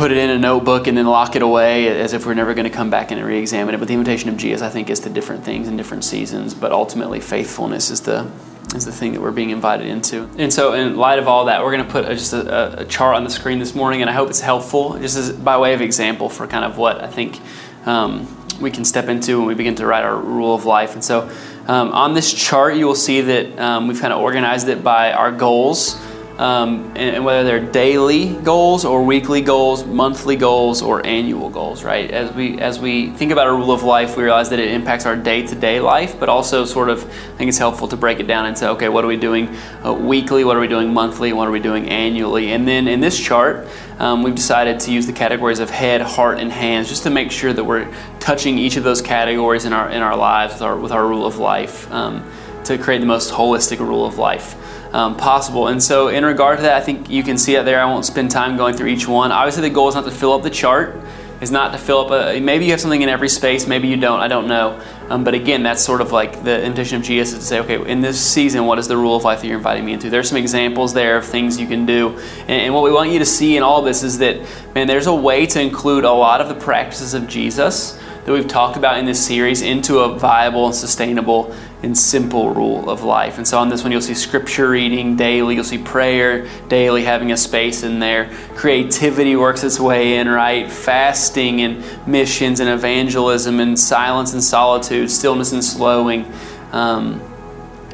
put 0.00 0.10
it 0.10 0.16
in 0.16 0.30
a 0.30 0.38
notebook 0.38 0.86
and 0.86 0.96
then 0.96 1.04
lock 1.04 1.36
it 1.36 1.42
away 1.42 1.86
as 2.00 2.14
if 2.14 2.24
we're 2.24 2.32
never 2.32 2.54
going 2.54 2.64
to 2.64 2.74
come 2.74 2.88
back 2.88 3.10
and 3.10 3.22
re-examine 3.22 3.74
it. 3.74 3.78
But 3.78 3.86
the 3.86 3.92
invitation 3.92 4.30
of 4.30 4.38
Jesus, 4.38 4.62
I 4.62 4.70
think, 4.70 4.88
is 4.88 5.00
to 5.00 5.10
different 5.10 5.44
things 5.44 5.68
in 5.68 5.76
different 5.76 6.04
seasons. 6.04 6.54
But 6.54 6.72
ultimately, 6.72 7.20
faithfulness 7.20 7.90
is 7.90 8.00
the 8.00 8.26
is 8.74 8.86
the 8.86 8.92
thing 8.92 9.12
that 9.12 9.20
we're 9.20 9.30
being 9.30 9.50
invited 9.50 9.86
into. 9.86 10.30
And 10.38 10.50
so, 10.50 10.72
in 10.72 10.96
light 10.96 11.18
of 11.18 11.28
all 11.28 11.44
that, 11.44 11.62
we're 11.62 11.72
going 11.72 11.84
to 11.84 11.92
put 11.92 12.06
a, 12.06 12.14
just 12.14 12.32
a, 12.32 12.80
a, 12.80 12.84
chart 12.86 13.14
on 13.14 13.24
the 13.24 13.30
screen 13.30 13.58
this 13.58 13.74
morning, 13.74 14.00
and 14.00 14.08
I 14.08 14.14
hope 14.14 14.30
it's 14.30 14.40
helpful, 14.40 14.98
just 14.98 15.18
as 15.18 15.32
by 15.32 15.58
way 15.58 15.74
of 15.74 15.82
example 15.82 16.30
for 16.30 16.46
kind 16.46 16.64
of 16.64 16.78
what 16.78 17.02
I 17.02 17.08
think 17.08 17.38
um, 17.84 18.26
we 18.58 18.70
can 18.70 18.86
step 18.86 19.08
into 19.08 19.36
when 19.36 19.48
we 19.48 19.54
begin 19.54 19.74
to 19.74 19.86
write 19.86 20.04
our 20.04 20.16
rule 20.16 20.54
of 20.54 20.64
life. 20.64 20.94
And 20.94 21.04
so, 21.04 21.28
um, 21.66 21.92
on 21.92 22.14
this 22.14 22.32
chart, 22.32 22.74
you 22.74 22.86
will 22.86 22.94
see 22.94 23.20
that 23.20 23.58
um, 23.58 23.86
we've 23.86 24.00
kind 24.00 24.14
of 24.14 24.20
organized 24.20 24.66
it 24.68 24.82
by 24.82 25.12
our 25.12 25.30
goals 25.30 26.00
um, 26.40 26.84
and, 26.96 27.16
and, 27.16 27.24
whether 27.24 27.44
they're 27.44 27.70
daily 27.70 28.34
goals 28.34 28.86
or 28.86 29.04
weekly 29.04 29.42
goals, 29.42 29.84
monthly 29.84 30.36
goals 30.36 30.80
or 30.80 31.04
annual 31.04 31.50
goals, 31.50 31.84
right? 31.84 32.10
As 32.10 32.32
we 32.32 32.58
as 32.58 32.80
we 32.80 33.10
think 33.10 33.30
about 33.30 33.46
a 33.46 33.52
rule 33.52 33.72
of 33.72 33.82
life, 33.82 34.16
we 34.16 34.22
realize 34.22 34.48
that 34.48 34.58
it 34.58 34.68
impacts 34.68 35.04
our 35.04 35.16
day 35.16 35.46
to 35.46 35.54
day 35.54 35.80
life, 35.80 36.18
but 36.18 36.30
also 36.30 36.64
sort 36.64 36.88
of 36.88 37.04
I 37.04 37.36
think 37.36 37.48
it's 37.48 37.58
helpful 37.58 37.88
to 37.88 37.96
break 37.96 38.20
it 38.20 38.26
down 38.26 38.46
and 38.46 38.56
say, 38.56 38.68
okay, 38.68 38.88
what 38.88 39.04
are 39.04 39.06
we 39.06 39.18
doing 39.18 39.54
uh, 39.84 39.92
weekly? 39.92 40.42
What 40.44 40.56
are 40.56 40.60
we 40.60 40.66
doing 40.66 40.94
monthly? 40.94 41.34
What 41.34 41.46
are 41.46 41.50
we 41.50 41.60
doing 41.60 41.90
annually? 41.90 42.52
And 42.52 42.66
then 42.66 42.88
in 42.88 43.00
this 43.00 43.20
chart, 43.20 43.68
um, 43.98 44.22
we've 44.22 44.34
decided 44.34 44.80
to 44.80 44.92
use 44.92 45.06
the 45.06 45.12
categories 45.12 45.58
of 45.58 45.68
head, 45.68 46.00
heart, 46.00 46.40
and 46.40 46.50
hands 46.50 46.88
just 46.88 47.02
to 47.02 47.10
make 47.10 47.30
sure 47.30 47.52
that 47.52 47.64
we're 47.64 47.94
touching 48.18 48.56
each 48.56 48.78
of 48.78 48.82
those 48.82 49.02
categories 49.02 49.66
in 49.66 49.74
our 49.74 49.90
in 49.90 50.00
our 50.00 50.16
lives 50.16 50.54
with 50.54 50.62
our 50.62 50.78
with 50.78 50.90
our 50.90 51.06
rule 51.06 51.26
of 51.26 51.36
life 51.36 51.92
um, 51.92 52.24
to 52.64 52.78
create 52.78 53.00
the 53.00 53.06
most 53.06 53.30
holistic 53.30 53.78
rule 53.78 54.06
of 54.06 54.16
life 54.16 54.56
um, 54.92 55.16
possible. 55.16 55.68
And 55.68 55.82
so, 55.82 56.08
in 56.08 56.24
regard 56.24 56.58
to 56.58 56.62
that, 56.62 56.76
I 56.76 56.80
think 56.80 57.10
you 57.10 57.22
can 57.22 57.38
see 57.38 57.54
it 57.54 57.64
there. 57.64 57.80
I 57.80 57.84
won't 57.84 58.04
spend 58.04 58.30
time 58.30 58.56
going 58.56 58.76
through 58.76 58.88
each 58.88 59.06
one. 59.06 59.32
Obviously, 59.32 59.62
the 59.62 59.74
goal 59.74 59.88
is 59.88 59.94
not 59.94 60.04
to 60.04 60.10
fill 60.10 60.32
up 60.32 60.42
the 60.42 60.50
chart. 60.50 61.00
Is 61.40 61.50
not 61.50 61.72
to 61.72 61.78
fill 61.78 62.00
up 62.00 62.10
a. 62.10 62.38
Maybe 62.38 62.66
you 62.66 62.72
have 62.72 62.82
something 62.82 63.00
in 63.00 63.08
every 63.08 63.30
space. 63.30 63.66
Maybe 63.66 63.88
you 63.88 63.96
don't. 63.96 64.20
I 64.20 64.28
don't 64.28 64.46
know. 64.46 64.78
Um, 65.08 65.24
but 65.24 65.32
again, 65.32 65.62
that's 65.62 65.82
sort 65.82 66.02
of 66.02 66.12
like 66.12 66.44
the 66.44 66.62
intention 66.62 66.98
of 66.98 67.02
Jesus 67.02 67.32
is 67.32 67.38
to 67.38 67.44
say, 67.46 67.60
okay, 67.60 67.90
in 67.90 68.02
this 68.02 68.20
season, 68.20 68.66
what 68.66 68.78
is 68.78 68.88
the 68.88 68.96
rule 68.96 69.16
of 69.16 69.24
life 69.24 69.40
that 69.40 69.46
you're 69.46 69.56
inviting 69.56 69.86
me 69.86 69.94
into? 69.94 70.10
There's 70.10 70.28
some 70.28 70.36
examples 70.36 70.92
there 70.92 71.16
of 71.16 71.24
things 71.24 71.58
you 71.58 71.66
can 71.66 71.86
do. 71.86 72.10
And, 72.40 72.50
and 72.50 72.74
what 72.74 72.84
we 72.84 72.92
want 72.92 73.10
you 73.10 73.18
to 73.20 73.24
see 73.24 73.56
in 73.56 73.62
all 73.62 73.80
this 73.80 74.02
is 74.02 74.18
that, 74.18 74.46
man, 74.74 74.86
there's 74.86 75.06
a 75.06 75.14
way 75.14 75.46
to 75.46 75.60
include 75.62 76.04
a 76.04 76.12
lot 76.12 76.42
of 76.42 76.48
the 76.48 76.54
practices 76.54 77.14
of 77.14 77.26
Jesus 77.26 77.98
that 78.24 78.32
we've 78.32 78.48
talked 78.48 78.76
about 78.76 78.98
in 78.98 79.06
this 79.06 79.24
series 79.24 79.62
into 79.62 80.00
a 80.00 80.18
viable 80.18 80.66
and 80.66 80.74
sustainable 80.74 81.54
and 81.82 81.96
simple 81.96 82.50
rule 82.50 82.90
of 82.90 83.02
life. 83.02 83.38
And 83.38 83.48
so 83.48 83.58
on 83.58 83.70
this 83.70 83.82
one, 83.82 83.92
you'll 83.92 84.02
see 84.02 84.14
scripture 84.14 84.68
reading 84.68 85.16
daily, 85.16 85.54
you'll 85.54 85.64
see 85.64 85.78
prayer 85.78 86.46
daily, 86.68 87.04
having 87.04 87.32
a 87.32 87.36
space 87.36 87.82
in 87.82 87.98
there. 87.98 88.30
Creativity 88.54 89.36
works 89.36 89.64
its 89.64 89.80
way 89.80 90.16
in, 90.16 90.28
right? 90.28 90.70
Fasting 90.70 91.62
and 91.62 91.82
missions 92.06 92.60
and 92.60 92.68
evangelism 92.68 93.60
and 93.60 93.78
silence 93.78 94.34
and 94.34 94.42
solitude, 94.42 95.10
stillness 95.10 95.52
and 95.52 95.64
slowing. 95.64 96.30
Um, 96.72 97.22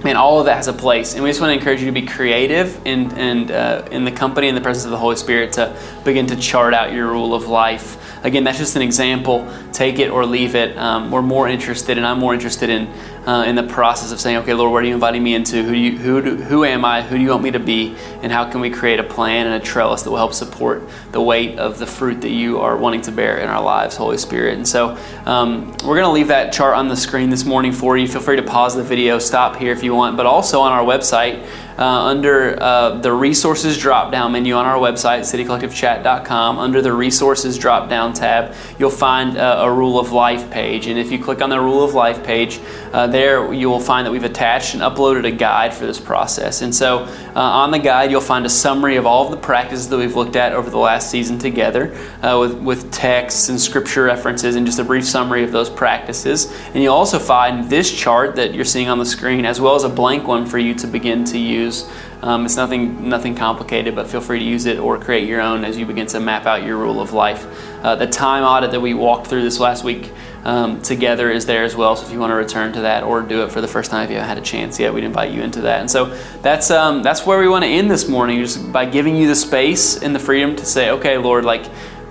man, 0.03 0.17
all 0.17 0.41
of 0.41 0.47
that 0.47 0.57
has 0.57 0.69
a 0.69 0.73
place. 0.73 1.15
And 1.15 1.23
we 1.23 1.31
just 1.31 1.41
want 1.41 1.51
to 1.51 1.59
encourage 1.59 1.81
you 1.81 1.87
to 1.87 1.93
be 1.93 2.07
creative 2.07 2.85
in, 2.85 3.13
and, 3.13 3.51
uh, 3.51 3.87
in 3.91 4.05
the 4.05 4.13
company 4.13 4.49
and 4.49 4.57
the 4.57 4.61
presence 4.61 4.85
of 4.85 4.91
the 4.91 4.99
Holy 4.99 5.17
Spirit 5.17 5.53
to 5.55 5.77
begin 6.05 6.27
to 6.27 6.37
chart 6.37 6.75
out 6.75 6.93
your 6.93 7.07
rule 7.09 7.35
of 7.35 7.47
life. 7.49 8.06
Again, 8.23 8.45
that's 8.45 8.59
just 8.59 8.77
an 8.77 8.83
example. 8.83 9.49
Take 9.73 9.99
it 9.99 10.11
or 10.11 10.25
leave 10.27 10.55
it. 10.55 10.77
Um, 10.77 11.11
we're 11.11 11.23
more 11.23 11.49
interested, 11.49 11.97
and 11.97 12.07
I'm 12.07 12.19
more 12.19 12.35
interested 12.35 12.71
in 12.71 12.89
uh, 13.27 13.45
in 13.47 13.57
the 13.57 13.63
process 13.65 14.13
of 14.13 14.21
saying, 14.21 14.37
okay, 14.39 14.55
Lord, 14.55 14.73
what 14.73 14.85
are 14.85 14.87
you 14.87 14.95
inviting 14.95 15.23
me 15.23 15.35
into? 15.35 15.63
Who, 15.63 15.73
you, 15.73 15.99
who, 15.99 16.23
do, 16.23 16.37
who 16.37 16.65
am 16.65 16.85
I? 16.85 17.03
Who 17.03 17.17
do 17.17 17.23
you 17.23 17.31
want 17.31 17.43
me 17.43 17.51
to 17.51 17.59
be? 17.59 17.97
And 18.23 18.31
how 18.31 18.49
can 18.49 18.61
we 18.61 18.71
create 18.71 19.01
a 19.01 19.05
plan 19.05 19.47
and 19.47 19.61
a 19.61 19.65
trellis 19.65 20.03
that 20.03 20.11
will 20.11 20.19
help 20.19 20.33
support 20.33 20.83
the 21.11 21.21
weight 21.21 21.59
of 21.59 21.79
the 21.79 21.87
fruit 21.87 22.21
that 22.21 22.31
you 22.31 22.61
are 22.61 22.77
wanting 22.77 23.03
to 23.03 23.13
bear 23.13 23.39
in 23.39 23.49
our 23.49 23.63
lives, 23.63 23.97
Holy 23.97 24.19
Spirit? 24.19 24.55
And 24.55 24.67
so 24.67 24.97
um, 25.25 25.73
we're 25.85 25.97
going 25.97 26.05
to 26.05 26.11
leave 26.11 26.29
that 26.29 26.53
chart 26.53 26.77
on 26.77 26.89
the 26.89 26.97
screen 26.97 27.31
this 27.31 27.45
morning 27.45 27.73
for 27.73 27.97
you. 27.97 28.07
Feel 28.07 28.21
free 28.21 28.37
to 28.37 28.43
pause 28.43 28.77
the 28.77 28.85
video, 28.85 29.19
stop 29.19 29.57
here 29.57 29.73
if 29.73 29.83
you 29.83 29.93
want, 29.95 30.17
but 30.17 30.27
also 30.27 30.61
on 30.61 30.73
our 30.73 30.85
website, 30.85 31.45
uh, 31.79 31.83
under 31.83 32.61
uh, 32.63 32.99
the 33.01 33.13
resources 33.13 33.77
drop 33.77 34.11
down 34.11 34.33
menu 34.33 34.55
on 34.55 34.65
our 34.65 34.79
website, 34.79 35.21
citycollectivechat.com, 35.21 36.59
under 36.59 36.81
the 36.81 36.93
resources 36.93 37.59
drop 37.59 37.91
down 37.91 38.15
tab, 38.15 38.55
you'll 38.79 38.89
find 38.89 39.37
uh, 39.37 39.59
a 39.61 39.71
rule 39.71 39.99
of 39.99 40.11
life 40.11 40.51
page. 40.51 40.87
And 40.87 40.99
if 40.99 41.13
you 41.13 41.23
click 41.23 41.43
on 41.43 41.51
the 41.51 41.61
rule 41.61 41.85
of 41.85 41.93
life 41.93 42.25
page, 42.25 42.61
uh, 42.93 43.07
there 43.17 43.51
you 43.53 43.71
will 43.71 43.81
find 43.81 44.07
that 44.07 44.11
we've 44.11 44.25
attached 44.25 44.75
and 44.75 44.83
uploaded 44.83 45.27
a 45.27 45.31
guide 45.31 45.73
for 45.73 45.87
this 45.87 45.99
process. 45.99 46.61
And 46.61 46.75
so 46.75 47.05
uh, 47.35 47.41
on 47.41 47.71
the 47.71 47.79
guide, 47.79 48.11
you'll 48.11 48.21
find 48.21 48.45
a 48.45 48.51
summary 48.51 48.97
of 48.97 49.07
all 49.07 49.25
of 49.25 49.31
the 49.31 49.39
practices 49.39 49.89
that 49.89 49.97
we've 49.97 50.15
looked 50.15 50.37
at 50.37 50.53
over 50.53 50.69
the 50.69 50.79
last 50.79 51.11
season 51.11 51.39
together 51.39 51.97
uh, 52.23 52.37
with, 52.39 52.55
with 52.55 52.93
texts 52.93 53.49
and 53.49 53.59
scripture 53.59 54.05
references 54.05 54.57
and 54.57 54.67
just 54.67 54.79
a 54.79 54.85
brief 54.85 55.05
summary 55.05 55.43
of 55.45 55.51
those 55.51 55.71
practices. 55.71 56.53
And 56.75 56.83
you'll 56.83 56.95
also 56.95 57.19
find 57.19 57.71
this 57.71 57.91
chart 57.91 58.37
that 58.37 58.53
you're 58.53 58.67
seeing 58.67 58.89
on 58.89 58.99
the 58.99 59.07
screen 59.07 59.47
as 59.47 59.61
well 59.63 59.75
as 59.75 59.85
a 59.85 59.89
blank 59.89 60.27
one 60.27 60.45
for 60.45 60.59
you 60.59 60.75
to 60.75 60.87
begin 60.87 61.25
to 61.25 61.39
use. 61.39 61.89
Um, 62.23 62.45
it's 62.45 62.57
nothing 62.57 63.09
nothing 63.09 63.35
complicated, 63.35 63.95
but 63.95 64.09
feel 64.09 64.23
free 64.23 64.39
to 64.39 64.45
use 64.45 64.67
it 64.67 64.79
or 64.79 64.99
create 64.99 65.29
your 65.29 65.41
own 65.41 65.65
as 65.65 65.79
you 65.79 65.85
begin 65.87 66.07
to 66.09 66.21
map 66.21 66.47
out 66.47 66.65
your 66.65 66.77
rule 66.77 67.01
of 67.01 67.13
life. 67.13 67.47
Uh, 67.85 67.95
the 67.95 68.07
time 68.07 68.43
audit 68.43 68.71
that 68.71 68.81
we 68.81 68.95
walked 68.95 69.27
through 69.27 69.43
this 69.43 69.61
last 69.61 69.85
week 69.85 70.11
um, 70.45 70.81
together 70.81 71.31
is 71.31 71.47
there 71.47 71.65
as 71.65 71.75
well. 71.75 71.97
So 71.97 72.07
if 72.07 72.13
you 72.13 72.21
want 72.21 72.31
to 72.31 72.37
return 72.37 72.73
to 72.75 72.83
that 72.83 73.03
or 73.03 73.21
do 73.21 73.43
it 73.43 73.51
for 73.51 73.61
the 73.61 73.69
first 73.69 73.91
time 73.91 74.05
if 74.05 74.11
you 74.11 74.17
haven't 74.17 74.29
had 74.29 74.39
a 74.39 74.43
chance 74.43 74.79
yet, 74.79 74.95
we'd 74.95 75.05
invite 75.05 75.33
you 75.33 75.43
into 75.43 75.63
that. 75.63 75.81
And 75.81 75.91
so 75.91 76.17
that's 76.43 76.71
um, 76.71 77.03
that's 77.03 77.27
where 77.27 77.39
we 77.41 77.49
want 77.49 77.65
to 77.65 77.69
end 77.69 77.91
this 77.91 78.09
morning, 78.09 78.41
just 78.41 78.73
by 78.73 78.87
giving 78.87 79.17
you 79.17 79.27
the 79.27 79.35
space 79.35 80.01
and 80.01 80.15
the 80.15 80.21
freedom 80.21 80.55
to 80.57 80.65
say, 80.65 80.91
okay, 80.91 81.19
Lord, 81.19 81.45
like, 81.45 81.67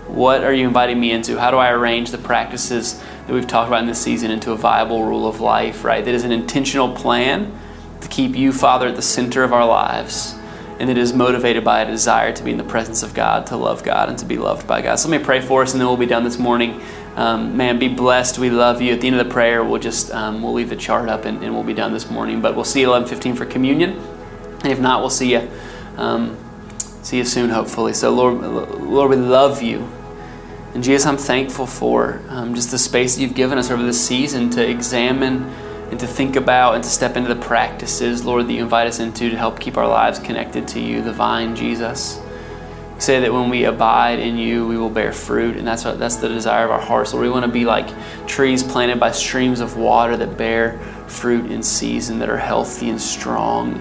what 0.07 0.43
are 0.43 0.53
you 0.53 0.67
inviting 0.67 0.99
me 0.99 1.11
into? 1.11 1.39
How 1.39 1.51
do 1.51 1.57
I 1.57 1.71
arrange 1.71 2.11
the 2.11 2.17
practices 2.17 3.01
that 3.27 3.33
we've 3.33 3.47
talked 3.47 3.69
about 3.69 3.81
in 3.81 3.87
this 3.87 4.01
season 4.01 4.31
into 4.31 4.51
a 4.51 4.57
viable 4.57 5.03
rule 5.03 5.27
of 5.27 5.39
life? 5.39 5.83
Right, 5.83 6.03
that 6.03 6.13
is 6.13 6.23
an 6.23 6.31
intentional 6.31 6.93
plan 6.93 7.57
to 8.01 8.07
keep 8.07 8.35
you, 8.35 8.51
Father, 8.51 8.87
at 8.87 8.95
the 8.95 9.01
center 9.01 9.43
of 9.43 9.53
our 9.53 9.65
lives. 9.65 10.35
And 10.77 10.89
it 10.89 10.97
is 10.97 11.13
motivated 11.13 11.63
by 11.63 11.81
a 11.81 11.85
desire 11.85 12.33
to 12.33 12.43
be 12.43 12.51
in 12.51 12.57
the 12.57 12.63
presence 12.63 13.01
of 13.01 13.13
God, 13.13 13.47
to 13.47 13.55
love 13.55 13.81
God, 13.83 14.09
and 14.09 14.19
to 14.19 14.25
be 14.25 14.37
loved 14.37 14.67
by 14.67 14.81
God. 14.81 14.97
So 14.97 15.07
let 15.07 15.21
me 15.21 15.25
pray 15.25 15.39
for 15.39 15.61
us, 15.61 15.71
and 15.71 15.79
then 15.79 15.87
we'll 15.87 15.95
be 15.95 16.05
done 16.05 16.25
this 16.25 16.37
morning. 16.37 16.81
Um, 17.15 17.55
man, 17.55 17.79
be 17.79 17.87
blessed. 17.87 18.37
We 18.39 18.49
love 18.49 18.81
you. 18.81 18.93
At 18.93 19.01
the 19.01 19.07
end 19.07 19.15
of 19.17 19.25
the 19.25 19.33
prayer, 19.33 19.63
we'll 19.63 19.79
just 19.79 20.11
um, 20.11 20.41
we'll 20.41 20.53
leave 20.53 20.69
the 20.69 20.75
chart 20.75 21.07
up, 21.07 21.25
and, 21.25 21.41
and, 21.43 21.53
we'll 21.53 21.63
be 21.63 21.73
done 21.73 21.93
this 21.93 22.09
morning. 22.09 22.41
But 22.41 22.55
we'll 22.55 22.65
see 22.65 22.81
you 22.81 22.87
11:15 22.87 23.37
for 23.37 23.45
communion, 23.45 23.91
and 24.63 24.71
if 24.71 24.79
not, 24.79 24.99
we'll 24.99 25.09
see 25.09 25.31
you 25.31 25.49
um, 25.97 26.37
see 27.03 27.17
you 27.17 27.25
soon, 27.25 27.49
hopefully. 27.49 27.93
So 27.93 28.11
Lord, 28.11 28.41
Lord, 28.81 29.11
we 29.11 29.15
love 29.15 29.61
you. 29.61 29.87
And 30.73 30.83
Jesus, 30.83 31.05
I'm 31.05 31.15
thankful 31.15 31.67
for 31.67 32.21
um, 32.27 32.53
just 32.53 32.69
the 32.69 32.77
space 32.77 33.15
that 33.15 33.21
you've 33.21 33.33
given 33.33 33.57
us 33.57 33.71
over 33.71 33.81
this 33.81 34.05
season 34.05 34.49
to 34.51 34.69
examine 34.69 35.43
and 35.89 35.97
to 36.01 36.07
think 36.07 36.35
about 36.35 36.75
and 36.75 36.83
to 36.83 36.89
step 36.89 37.15
into 37.15 37.33
the 37.33 37.39
practices, 37.39 38.25
Lord, 38.25 38.47
that 38.47 38.51
you 38.51 38.61
invite 38.61 38.87
us 38.87 38.99
into 38.99 39.29
to 39.29 39.37
help 39.37 39.59
keep 39.59 39.77
our 39.77 39.87
lives 39.87 40.19
connected 40.19 40.67
to 40.69 40.81
you, 40.81 41.01
the 41.01 41.13
vine, 41.13 41.55
Jesus. 41.55 42.19
Say 42.97 43.19
that 43.19 43.33
when 43.33 43.49
we 43.49 43.65
abide 43.65 44.19
in 44.19 44.37
you, 44.37 44.67
we 44.67 44.77
will 44.77 44.89
bear 44.89 45.11
fruit, 45.11 45.57
and 45.57 45.67
that's 45.67 45.83
what, 45.83 45.99
that's 45.99 46.15
the 46.15 46.29
desire 46.29 46.65
of 46.65 46.71
our 46.71 46.79
hearts. 46.79 47.13
Lord, 47.13 47.25
we 47.25 47.29
want 47.29 47.45
to 47.45 47.51
be 47.51 47.65
like 47.65 47.89
trees 48.25 48.63
planted 48.63 48.99
by 48.99 49.11
streams 49.11 49.59
of 49.59 49.77
water 49.77 50.15
that 50.15 50.37
bear 50.37 50.79
fruit 51.07 51.51
in 51.51 51.61
season, 51.61 52.19
that 52.19 52.29
are 52.29 52.37
healthy 52.37 52.89
and 52.89 53.01
strong. 53.01 53.73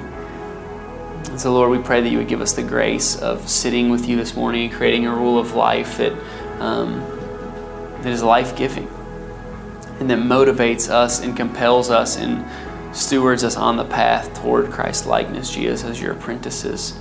And 1.31 1.41
so, 1.41 1.53
Lord, 1.53 1.71
we 1.71 1.79
pray 1.79 2.01
that 2.01 2.09
you 2.09 2.19
would 2.19 2.29
give 2.29 2.41
us 2.41 2.53
the 2.53 2.63
grace 2.63 3.17
of 3.17 3.49
sitting 3.49 3.89
with 3.91 4.09
you 4.09 4.17
this 4.17 4.35
morning 4.35 4.69
and 4.69 4.73
creating 4.73 5.07
a 5.07 5.15
rule 5.15 5.39
of 5.39 5.55
life 5.55 5.99
that, 5.99 6.13
um, 6.61 7.01
that 8.03 8.07
is 8.07 8.23
life 8.23 8.57
giving 8.57 8.89
and 10.01 10.11
that 10.11 10.19
motivates 10.19 10.91
us 10.91 11.21
and 11.21 11.37
compels 11.37 11.91
us 11.91 12.17
and 12.17 12.45
stewards 12.95 13.45
us 13.45 13.57
on 13.57 13.77
the 13.77 13.85
path 13.85 14.35
toward 14.41 14.71
Christ 14.71 15.07
likeness, 15.07 15.53
Jesus, 15.53 15.85
as 15.85 16.01
your 16.01 16.13
apprentices. 16.13 16.99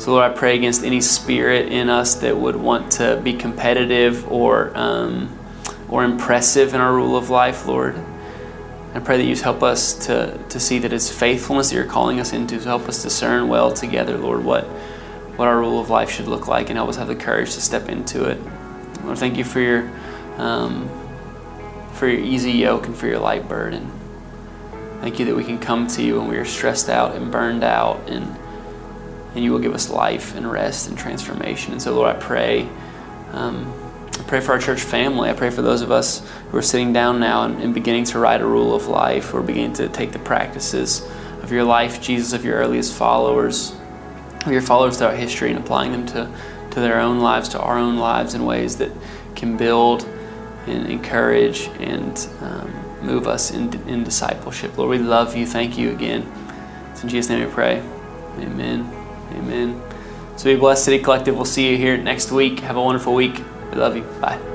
So, 0.00 0.12
Lord, 0.12 0.30
I 0.30 0.34
pray 0.34 0.56
against 0.56 0.82
any 0.82 1.02
spirit 1.02 1.70
in 1.70 1.90
us 1.90 2.14
that 2.16 2.34
would 2.34 2.56
want 2.56 2.92
to 2.92 3.20
be 3.22 3.34
competitive 3.34 4.26
or, 4.32 4.72
um, 4.74 5.38
or 5.90 6.04
impressive 6.04 6.72
in 6.72 6.80
our 6.80 6.94
rule 6.94 7.18
of 7.18 7.28
life, 7.28 7.66
Lord. 7.66 8.02
I 8.94 9.00
pray 9.00 9.18
that 9.18 9.24
you 9.24 9.36
help 9.36 9.62
us 9.62 10.06
to, 10.06 10.42
to 10.48 10.58
see 10.58 10.78
that 10.78 10.94
it's 10.94 11.10
faithfulness 11.10 11.68
that 11.68 11.76
you're 11.76 11.84
calling 11.84 12.18
us 12.18 12.32
into. 12.32 12.58
So 12.58 12.68
help 12.68 12.88
us 12.88 13.02
discern 13.02 13.48
well 13.48 13.74
together, 13.74 14.16
Lord, 14.16 14.42
what, 14.42 14.64
what 15.36 15.48
our 15.48 15.58
rule 15.58 15.78
of 15.78 15.90
life 15.90 16.10
should 16.10 16.28
look 16.28 16.48
like 16.48 16.70
and 16.70 16.78
help 16.78 16.88
us 16.88 16.96
have 16.96 17.08
the 17.08 17.14
courage 17.14 17.52
to 17.52 17.60
step 17.60 17.90
into 17.90 18.24
it. 18.24 18.40
Lord, 19.04 19.18
thank 19.18 19.36
you 19.36 19.44
for 19.44 19.60
your, 19.60 19.92
um, 20.38 20.88
for 21.92 22.08
your 22.08 22.20
easy 22.20 22.52
yoke 22.52 22.86
and 22.86 22.96
for 22.96 23.06
your 23.06 23.18
light 23.18 23.46
burden. 23.46 23.92
Thank 25.02 25.18
you 25.18 25.26
that 25.26 25.36
we 25.36 25.44
can 25.44 25.58
come 25.58 25.86
to 25.88 26.02
you 26.02 26.18
when 26.18 26.28
we 26.28 26.38
are 26.38 26.46
stressed 26.46 26.88
out 26.88 27.14
and 27.16 27.30
burned 27.30 27.64
out 27.64 28.08
and, 28.08 28.34
and 29.34 29.44
you 29.44 29.52
will 29.52 29.58
give 29.58 29.74
us 29.74 29.90
life 29.90 30.34
and 30.34 30.50
rest 30.50 30.88
and 30.88 30.98
transformation. 30.98 31.72
And 31.72 31.80
so, 31.80 31.94
Lord, 31.94 32.14
I 32.14 32.18
pray. 32.18 32.68
Um, 33.32 33.72
I 34.18 34.22
pray 34.24 34.40
for 34.40 34.52
our 34.52 34.58
church 34.58 34.80
family. 34.80 35.30
I 35.30 35.32
pray 35.32 35.50
for 35.50 35.62
those 35.62 35.82
of 35.82 35.90
us 35.90 36.28
who 36.50 36.58
are 36.58 36.62
sitting 36.62 36.92
down 36.92 37.20
now 37.20 37.44
and, 37.44 37.60
and 37.62 37.72
beginning 37.72 38.04
to 38.04 38.18
write 38.18 38.40
a 38.40 38.46
rule 38.46 38.74
of 38.74 38.86
life 38.86 39.32
or 39.32 39.40
beginning 39.40 39.72
to 39.74 39.88
take 39.88 40.12
the 40.12 40.18
practices 40.18 41.08
of 41.42 41.50
your 41.50 41.64
life, 41.64 42.02
Jesus, 42.02 42.32
of 42.32 42.44
your 42.44 42.56
earliest 42.56 42.92
followers, 42.94 43.74
of 44.44 44.52
your 44.52 44.62
followers 44.62 44.98
throughout 44.98 45.16
history, 45.16 45.50
and 45.50 45.58
applying 45.58 45.92
them 45.92 46.06
to, 46.06 46.30
to 46.72 46.80
their 46.80 47.00
own 47.00 47.20
lives, 47.20 47.48
to 47.50 47.60
our 47.60 47.78
own 47.78 47.96
lives 47.96 48.34
in 48.34 48.44
ways 48.44 48.76
that 48.76 48.92
can 49.34 49.56
build 49.56 50.04
and 50.66 50.86
encourage 50.86 51.68
and 51.78 52.28
um, 52.40 52.70
move 53.02 53.26
us 53.26 53.50
in, 53.50 53.72
in 53.88 54.04
discipleship. 54.04 54.76
Lord, 54.76 54.90
we 54.90 54.98
love 54.98 55.34
you. 55.34 55.46
Thank 55.46 55.78
you 55.78 55.90
again. 55.90 56.30
It's 56.90 57.02
in 57.02 57.08
Jesus' 57.08 57.30
name 57.30 57.46
we 57.46 57.52
pray. 57.52 57.80
Amen. 58.38 58.99
Amen. 59.32 59.80
So 60.36 60.44
be 60.44 60.56
blessed, 60.56 60.84
City 60.84 61.02
Collective. 61.02 61.36
We'll 61.36 61.44
see 61.44 61.70
you 61.70 61.76
here 61.76 61.96
next 61.96 62.32
week. 62.32 62.60
Have 62.60 62.76
a 62.76 62.82
wonderful 62.82 63.14
week. 63.14 63.42
We 63.70 63.76
love 63.76 63.96
you. 63.96 64.02
Bye. 64.20 64.49